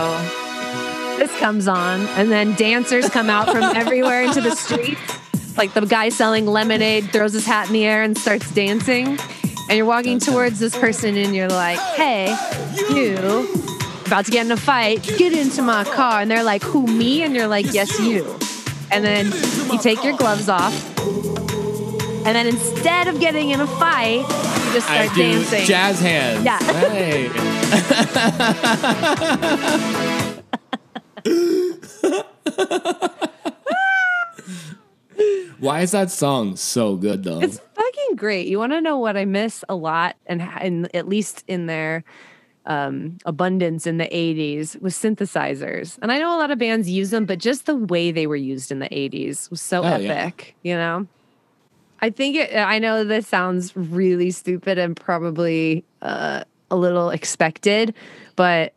this 1.17 1.31
comes 1.39 1.67
on, 1.67 2.01
and 2.17 2.31
then 2.31 2.53
dancers 2.55 3.09
come 3.09 3.29
out 3.29 3.49
from 3.49 3.63
everywhere 3.75 4.23
into 4.23 4.41
the 4.41 4.55
streets. 4.55 4.99
Like 5.57 5.73
the 5.73 5.85
guy 5.85 6.09
selling 6.09 6.45
lemonade 6.45 7.11
throws 7.11 7.33
his 7.33 7.45
hat 7.45 7.67
in 7.67 7.73
the 7.73 7.85
air 7.85 8.03
and 8.03 8.17
starts 8.17 8.51
dancing. 8.51 9.17
And 9.69 9.77
you're 9.77 9.85
walking 9.85 10.19
towards 10.19 10.59
this 10.59 10.75
person, 10.77 11.15
and 11.15 11.35
you're 11.35 11.47
like, 11.47 11.79
"Hey, 11.95 12.35
you." 12.89 13.80
About 14.11 14.25
to 14.25 14.31
get 14.31 14.45
in 14.45 14.51
a 14.51 14.57
fight, 14.57 15.01
get 15.17 15.31
into 15.31 15.61
my 15.61 15.85
car. 15.85 16.19
And 16.19 16.29
they're 16.29 16.43
like, 16.43 16.61
Who, 16.63 16.85
me? 16.85 17.23
And 17.23 17.33
you're 17.33 17.47
like, 17.47 17.73
Yes, 17.73 17.97
you. 17.97 18.25
And 18.91 19.05
then 19.05 19.27
you 19.71 19.79
take 19.79 20.03
your 20.03 20.17
gloves 20.17 20.49
off 20.49 20.73
And 22.25 22.35
then 22.35 22.45
instead 22.45 23.07
of 23.07 23.21
getting 23.21 23.51
in 23.51 23.61
a 23.61 23.67
fight, 23.67 24.17
you 24.17 24.73
just 24.73 24.87
start 24.87 25.09
I 25.11 25.15
do 25.15 25.21
dancing. 25.21 25.63
jazz 25.63 26.01
hands. 26.01 26.43
Yeah. 26.43 26.59
Hey. 26.89 27.29
Why 35.59 35.81
is 35.83 35.91
that 35.91 36.11
song 36.11 36.57
so 36.57 36.97
good 36.97 37.23
though? 37.23 37.39
It's 37.39 37.59
fucking 37.59 38.17
great. 38.17 38.47
You 38.47 38.59
want 38.59 38.73
to 38.73 38.81
know 38.81 38.97
what 38.97 39.15
I 39.15 39.23
miss 39.23 39.63
a 39.69 39.75
lot, 39.75 40.17
and 40.25 40.41
and 40.41 40.93
at 40.93 41.07
least 41.07 41.45
in 41.47 41.67
their 41.67 42.03
um, 42.65 43.17
abundance 43.25 43.87
in 43.87 43.97
the 43.97 44.05
'80s 44.07 44.79
was 44.81 44.93
synthesizers. 44.95 45.97
And 46.01 46.11
I 46.11 46.19
know 46.19 46.35
a 46.35 46.39
lot 46.39 46.51
of 46.51 46.59
bands 46.59 46.89
use 46.89 47.09
them, 47.09 47.25
but 47.25 47.39
just 47.39 47.65
the 47.65 47.75
way 47.75 48.11
they 48.11 48.27
were 48.27 48.35
used 48.35 48.71
in 48.71 48.79
the 48.79 48.89
'80s 48.89 49.49
was 49.49 49.61
so 49.61 49.83
Oh, 49.83 49.97
yeah. 49.97 50.11
epic. 50.13 50.55
You 50.63 50.75
know. 50.75 51.07
I 52.03 52.09
think 52.09 52.35
it, 52.35 52.55
I 52.55 52.79
know 52.79 53.03
this 53.03 53.27
sounds 53.27 53.75
really 53.75 54.31
stupid 54.31 54.79
and 54.79 54.95
probably 54.95 55.83
uh, 56.01 56.43
a 56.71 56.75
little 56.75 57.11
expected, 57.11 57.93
but 58.35 58.73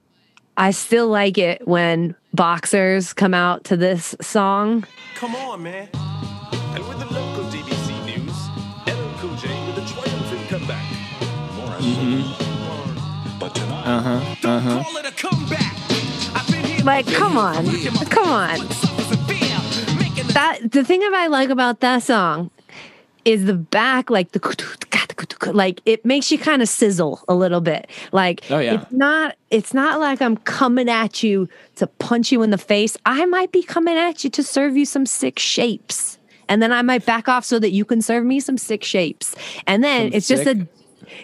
I 0.59 0.73
still 0.73 1.09
like 1.09 1.39
it 1.39 1.67
when 1.67 2.15
boxers 2.35 3.15
come 3.15 3.33
out 3.33 3.65
to 3.65 3.79
this 3.79 4.15
song. 4.21 4.85
Come 5.15 5.35
on, 5.37 5.63
man. 5.63 5.89
And 5.95 6.87
with 6.87 6.99
the 6.99 7.07
local 7.07 7.45
DBC 7.45 8.05
news, 8.05 8.49
LL 8.87 9.19
Cool 9.21 9.35
J 9.37 9.49
with 9.69 9.79
a 9.79 9.87
triumphant 9.91 10.49
comeback. 10.51 10.85
But 11.57 11.79
tonight, 11.81 12.37
Uh-huh. 13.85 14.49
Uh-huh. 14.49 14.83
call 14.83 14.97
it 14.97 15.07
a 15.07 15.13
comeback. 15.13 15.75
I've 16.35 16.47
been 16.51 16.65
here 16.65 16.85
Like, 16.85 17.07
come 17.07 17.37
on, 17.37 17.67
come 18.07 18.29
on. 18.29 18.59
That 20.33 20.59
the 20.73 20.83
thing 20.83 21.01
that 21.01 21.15
I 21.15 21.29
like 21.29 21.51
about 21.51 21.81
that 21.81 22.03
song 22.03 22.51
is 23.25 23.45
the 23.45 23.55
back, 23.55 24.11
like 24.11 24.33
the 24.33 24.41
like 25.53 25.81
it 25.85 26.05
makes 26.05 26.33
you 26.33 26.39
kind 26.39 26.63
of 26.63 26.69
sizzle 26.69 27.23
a 27.29 27.35
little 27.35 27.61
bit. 27.61 27.89
Like 28.13 28.43
Oh, 28.51 28.59
yeah. 28.59 28.75
it's 28.83 28.93
not 28.93 29.37
it's 29.51 29.75
not 29.75 30.01
like 30.01 30.23
I'm 30.23 30.37
coming 30.39 30.89
at 30.89 31.23
you 31.23 31.49
to 31.77 31.87
punch 31.87 32.33
you 32.33 32.43
in 32.43 32.51
the 32.51 32.59
face. 32.59 32.97
I 33.07 33.25
might 33.27 33.53
be 33.53 33.63
coming 33.63 33.97
at 33.97 34.25
you 34.25 34.31
to 34.31 34.43
serve 34.43 34.77
you 34.77 34.85
some 34.87 35.07
sick 35.07 35.39
shapes. 35.39 36.19
And 36.49 36.63
then 36.63 36.73
I 36.73 36.83
might 36.83 37.07
back 37.07 37.29
off 37.29 37.45
so 37.45 37.59
that 37.59 37.71
you 37.71 37.85
can 37.85 38.03
serve 38.03 38.25
me 38.25 38.39
some 38.39 38.59
sick 38.59 38.85
shapes. 38.85 39.35
And 39.67 39.83
then 39.83 40.11
Some 40.11 40.17
it's 40.17 40.29
just 40.29 40.47
a 40.47 40.67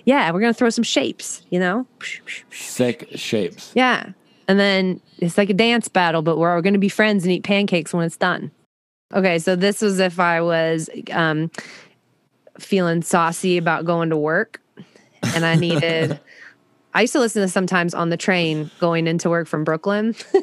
yeah, 0.05 0.31
we're 0.31 0.41
gonna 0.41 0.55
throw 0.55 0.71
some 0.71 0.85
shapes, 0.85 1.43
you 1.51 1.59
know? 1.59 1.87
Sick 2.51 3.09
shapes. 3.15 3.73
Yeah. 3.75 4.13
And 4.51 4.59
then 4.59 5.01
it's 5.19 5.39
like 5.39 5.49
a 5.49 5.55
dance 5.55 5.87
battle, 5.87 6.23
but 6.23 6.37
we're 6.37 6.61
going 6.61 6.73
to 6.73 6.81
be 6.81 6.89
friends 6.89 7.23
and 7.23 7.33
eat 7.33 7.45
pancakes 7.45 7.95
when 7.95 8.05
it's 8.05 8.17
done. 8.17 8.51
Okay, 9.15 9.39
so 9.39 9.55
this 9.55 9.81
was 9.81 10.01
if 10.01 10.19
I 10.19 10.41
was 10.41 10.91
um, 11.13 11.53
feeling 12.59 13.03
saucy 13.03 13.59
about 13.59 13.85
going 13.85 14.11
to 14.11 14.17
work 14.17 14.61
and 15.35 15.45
I 15.45 15.55
needed. 15.55 16.19
I 16.95 17.03
used 17.03 17.13
to 17.13 17.21
listen 17.21 17.43
to 17.43 17.49
sometimes 17.49 17.95
on 17.95 18.11
the 18.11 18.17
train 18.17 18.73
going 18.81 19.07
into 19.07 19.31
work 19.31 19.47
from 19.47 19.63
Brooklyn. 19.63 20.17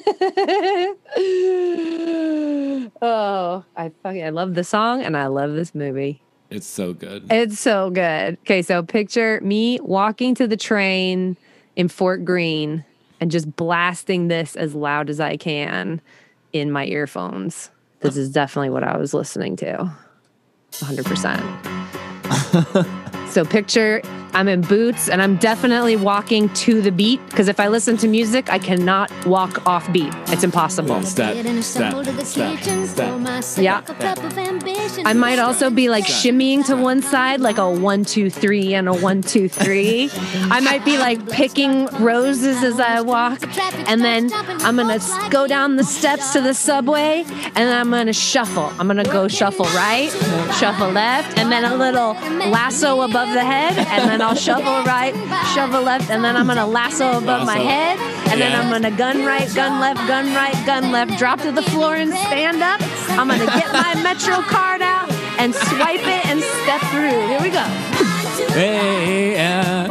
oh, 3.02 3.65
I 3.76 3.91
fucking 4.02 4.23
I 4.23 4.30
love 4.30 4.54
the 4.54 4.63
song 4.63 5.02
and 5.04 5.17
I 5.17 5.28
love 5.28 5.52
this 5.52 5.76
movie. 5.76 6.21
It's 6.49 6.67
so 6.67 6.93
good. 6.93 7.25
It's 7.29 7.60
so 7.60 7.89
good. 7.89 8.38
Okay, 8.41 8.62
so 8.62 8.83
picture 8.83 9.41
me 9.41 9.79
walking 9.81 10.36
to 10.36 10.47
the 10.47 10.57
train 10.57 11.36
in 11.75 11.89
Fort 11.89 12.23
Greene 12.23 12.86
and 13.19 13.31
just 13.31 13.55
blasting 13.55 14.27
this 14.27 14.55
as 14.55 14.73
loud 14.73 15.10
as 15.10 15.19
I 15.19 15.38
can 15.38 16.01
in 16.53 16.71
my 16.71 16.86
earphones. 16.86 17.69
This 17.99 18.15
is 18.15 18.31
definitely 18.31 18.69
what 18.69 18.83
I 18.83 18.97
was 18.97 19.13
listening 19.13 19.55
to. 19.57 19.91
100%. 20.71 23.27
so 23.29 23.43
picture 23.43 24.01
I'm 24.38 24.47
in 24.47 24.62
boots 24.62 25.10
and 25.10 25.19
I'm 25.19 25.38
definitely 25.38 25.95
walking 25.95 26.50
to 26.50 26.80
the 26.80 26.91
beat 26.91 27.19
because 27.26 27.47
if 27.47 27.60
I 27.60 27.69
listen 27.69 27.97
to 27.97 28.08
music, 28.08 28.52
I 28.52 28.60
cannot 28.60 29.12
walk 29.26 29.65
off 29.65 29.91
beat. 29.91 30.13
It's 30.28 30.43
impossible. 30.43 31.02
Step, 31.02 31.36
step, 31.63 32.06
step, 32.23 32.86
step. 32.86 33.58
Yeah. 33.58 33.82
I 35.06 35.13
might 35.13 35.39
also 35.39 35.71
be 35.71 35.89
like 35.89 36.04
shimmying 36.04 36.63
to 36.67 36.76
one 36.76 37.02
side, 37.02 37.41
like 37.41 37.58
a 37.58 37.67
one, 37.67 38.06
two, 38.06 38.30
three, 38.30 38.76
and 38.76 38.88
a 38.88 38.93
one, 38.93 39.23
two, 39.23 39.50
three. 39.50 40.12
I 40.52 40.60
might 40.60 40.86
be 40.86 41.00
like 41.00 41.28
picking 41.32 41.88
roses 42.00 42.63
as 42.63 42.80
I 42.80 43.02
walk, 43.02 43.41
and 43.89 44.04
then 44.04 44.30
I'm 44.34 44.76
gonna 44.76 45.00
go 45.32 45.47
down 45.47 45.78
the 45.78 45.84
steps 45.84 46.34
to 46.34 46.41
the 46.41 46.54
subway, 46.54 47.23
and 47.28 47.56
then 47.56 47.80
I'm 47.80 47.89
gonna 47.89 48.13
shuffle. 48.13 48.71
I'm 48.78 48.86
gonna 48.86 49.04
go 49.04 49.28
shuffle 49.28 49.65
right, 49.65 50.12
shuffle 50.60 50.91
left, 50.91 51.39
and 51.39 51.52
then 51.52 51.65
a 51.65 51.76
little 51.76 52.13
lasso 52.52 53.02
above 53.02 53.34
the 53.34 53.43
head, 53.43 53.78
and 53.78 54.10
then 54.10 54.21
I'll 54.21 54.26
shuffle 54.35 54.83
right, 54.83 55.13
shovel 55.53 55.81
left, 55.83 56.09
and 56.09 56.23
then 56.23 56.35
I'm 56.35 56.47
gonna 56.47 56.65
lasso 56.67 57.17
above 57.17 57.45
my 57.45 57.57
head, 57.57 57.99
and 58.31 58.39
then 58.41 58.53
I'm 58.55 58.69
gonna 58.71 58.95
gun 58.95 59.25
right, 59.25 59.47
gun 59.53 59.79
left, 59.79 59.99
gun 60.07 60.33
right, 60.33 60.55
gun 60.65 60.91
left, 60.91 61.17
drop 61.17 61.41
to 61.41 61.51
the 61.51 61.61
floor 61.63 61.95
and 61.95 62.11
stand 62.11 62.61
up. 62.61 62.79
I'm 63.11 63.27
gonna 63.27 63.45
get 63.45 63.71
my 63.71 63.95
Metro 64.01 64.41
card 64.43 64.81
out 64.81 65.11
and 65.39 65.53
swipe 65.53 66.01
it 66.01 66.25
and 66.25 66.41
step 66.41 66.81
through. 66.91 67.27
Here 67.27 67.41
we 67.41 67.49
go. 67.49 67.63
Hey, 68.53 69.33
yeah. 69.33 69.87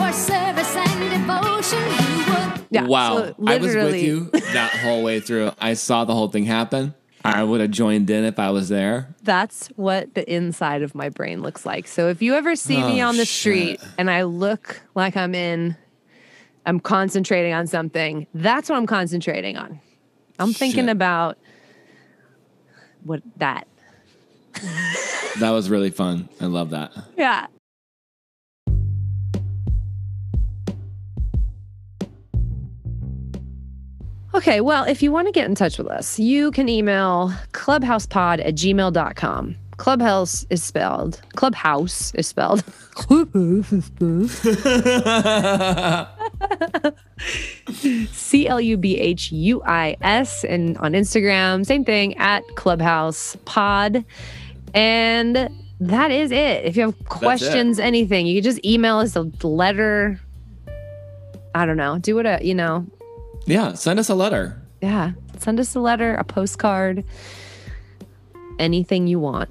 Yeah, 2.70 2.86
wow. 2.86 3.16
so 3.16 3.34
I 3.46 3.56
was 3.58 3.74
with 3.74 3.74
literally- 3.76 4.04
you 4.06 4.30
that 4.32 4.70
whole 4.82 5.02
way 5.02 5.20
through. 5.20 5.52
I 5.60 5.74
saw 5.74 6.04
the 6.04 6.14
whole 6.14 6.28
thing 6.28 6.44
happen. 6.44 6.94
I 7.34 7.42
would 7.44 7.60
have 7.60 7.70
joined 7.70 8.08
in 8.10 8.24
if 8.24 8.38
I 8.38 8.50
was 8.50 8.68
there. 8.68 9.14
That's 9.22 9.68
what 9.76 10.14
the 10.14 10.30
inside 10.32 10.82
of 10.82 10.94
my 10.94 11.08
brain 11.08 11.42
looks 11.42 11.66
like. 11.66 11.86
So 11.88 12.08
if 12.08 12.22
you 12.22 12.34
ever 12.34 12.54
see 12.56 12.76
me 12.82 13.02
Oh, 13.02 13.08
on 13.08 13.16
the 13.16 13.24
shit. 13.24 13.40
street 13.40 13.80
and 13.98 14.10
I 14.10 14.22
look 14.22 14.80
like 14.94 15.16
I'm 15.16 15.34
in, 15.34 15.76
I'm 16.64 16.80
concentrating 16.80 17.52
on 17.52 17.66
something, 17.66 18.26
that's 18.34 18.68
what 18.68 18.76
I'm 18.76 18.86
concentrating 18.86 19.56
on. 19.56 19.80
I'm 20.38 20.52
thinking 20.52 20.84
Shit. 20.86 20.90
about 20.90 21.38
what 23.04 23.22
that. 23.38 23.66
That 25.38 25.50
was 25.50 25.68
really 25.70 25.90
fun. 25.90 26.28
I 26.40 26.46
love 26.46 26.70
that. 26.70 26.92
Yeah. 27.16 27.46
Okay, 34.36 34.60
well, 34.60 34.84
if 34.84 35.02
you 35.02 35.10
want 35.10 35.26
to 35.28 35.32
get 35.32 35.46
in 35.46 35.54
touch 35.54 35.78
with 35.78 35.86
us, 35.86 36.18
you 36.18 36.50
can 36.50 36.68
email 36.68 37.32
clubhousepod 37.52 38.46
at 38.46 38.54
gmail.com. 38.54 39.56
Clubhouse 39.78 40.44
is 40.50 40.62
spelled, 40.62 41.22
clubhouse 41.36 42.14
is 42.14 42.26
spelled. 42.26 42.62
Clubhouse 42.96 43.72
is 43.72 43.86
spelled. 43.86 44.30
C 48.10 48.46
L 48.46 48.60
U 48.60 48.76
B 48.76 48.98
H 48.98 49.32
U 49.32 49.62
I 49.64 49.96
S. 50.02 50.44
And 50.44 50.76
on 50.78 50.92
Instagram, 50.92 51.64
same 51.64 51.84
thing 51.84 52.14
at 52.18 52.42
Clubhouse 52.56 53.36
Pod. 53.46 54.04
And 54.74 55.48
that 55.80 56.10
is 56.10 56.30
it. 56.30 56.64
If 56.64 56.76
you 56.76 56.82
have 56.82 57.04
questions, 57.06 57.78
anything, 57.78 58.26
you 58.26 58.36
can 58.36 58.44
just 58.50 58.62
email 58.64 58.98
us 58.98 59.16
a 59.16 59.22
letter. 59.46 60.20
I 61.54 61.64
don't 61.64 61.78
know. 61.78 61.98
Do 61.98 62.16
what 62.16 62.26
a, 62.26 62.38
you 62.42 62.54
know, 62.54 62.86
Yeah, 63.46 63.74
send 63.74 63.98
us 63.98 64.08
a 64.08 64.14
letter. 64.14 64.60
yeah. 64.82 65.12
Send 65.38 65.60
us 65.60 65.74
a 65.74 65.80
letter, 65.80 66.14
a 66.14 66.24
postcard, 66.24 67.04
anything 68.58 69.06
you 69.06 69.20
want. 69.20 69.50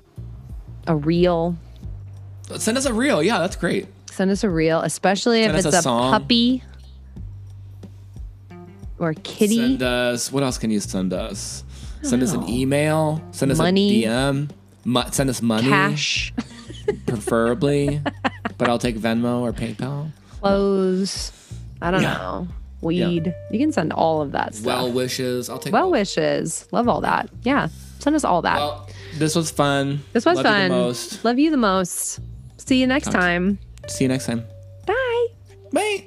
A 0.87 0.95
reel. 0.95 1.55
Send 2.57 2.77
us 2.77 2.85
a 2.85 2.93
reel. 2.93 3.21
Yeah, 3.23 3.39
that's 3.39 3.55
great. 3.55 3.87
Send 4.11 4.31
us 4.31 4.43
a 4.43 4.49
reel, 4.49 4.81
especially 4.81 5.43
Send 5.43 5.57
if 5.57 5.65
it's 5.65 5.75
a 5.75 5.79
a, 5.79 5.83
puppy 5.83 6.63
or 8.97 9.09
a 9.11 9.15
kitty. 9.15 9.57
Send 9.57 9.83
us. 9.83 10.31
What 10.31 10.43
else 10.43 10.57
can 10.57 10.71
you 10.71 10.79
send 10.79 11.13
us? 11.13 11.63
Send 12.01 12.21
us 12.23 12.33
an 12.33 12.47
email. 12.49 13.21
Send 13.31 13.51
us 13.51 13.57
Money. 13.57 14.05
a 14.05 14.07
DM. 14.09 14.49
Mo- 14.85 15.09
send 15.11 15.29
us 15.29 15.41
money, 15.41 15.67
cash, 15.67 16.31
preferably. 17.07 18.01
but 18.57 18.69
I'll 18.69 18.77
take 18.79 18.97
Venmo 18.97 19.41
or 19.41 19.51
PayPal. 19.53 20.11
clothes. 20.41 21.31
I 21.81 21.89
don't 21.91 22.01
Yeah. 22.03 22.13
know 22.17 22.47
weed. 22.81 23.27
Yeah. 23.27 23.33
You 23.51 23.59
can 23.59 23.71
send 23.71 23.93
all 23.93 24.21
of 24.21 24.31
that 24.33 24.55
stuff. 24.55 24.65
Well 24.65 24.91
wishes. 24.91 25.49
I'll 25.49 25.59
take 25.59 25.73
well 25.73 25.85
all. 25.85 25.91
wishes. 25.91 26.67
Love 26.71 26.87
all 26.87 27.01
that. 27.01 27.29
Yeah. 27.43 27.69
Send 27.99 28.15
us 28.15 28.23
all 28.23 28.41
that. 28.43 28.57
Well, 28.57 28.89
this 29.17 29.35
was 29.35 29.49
fun. 29.51 30.03
This 30.13 30.25
was 30.25 30.35
Love 30.37 30.45
fun. 30.45 30.69
most. 30.69 31.23
Love 31.25 31.39
you 31.39 31.49
the 31.51 31.57
most. 31.57 32.19
See 32.57 32.79
you 32.79 32.87
next 32.87 33.05
Talk 33.05 33.15
time. 33.15 33.59
See 33.87 34.03
you 34.03 34.07
next 34.09 34.25
time. 34.25 34.43
Bye. 34.85 35.27
Bye. 35.71 36.05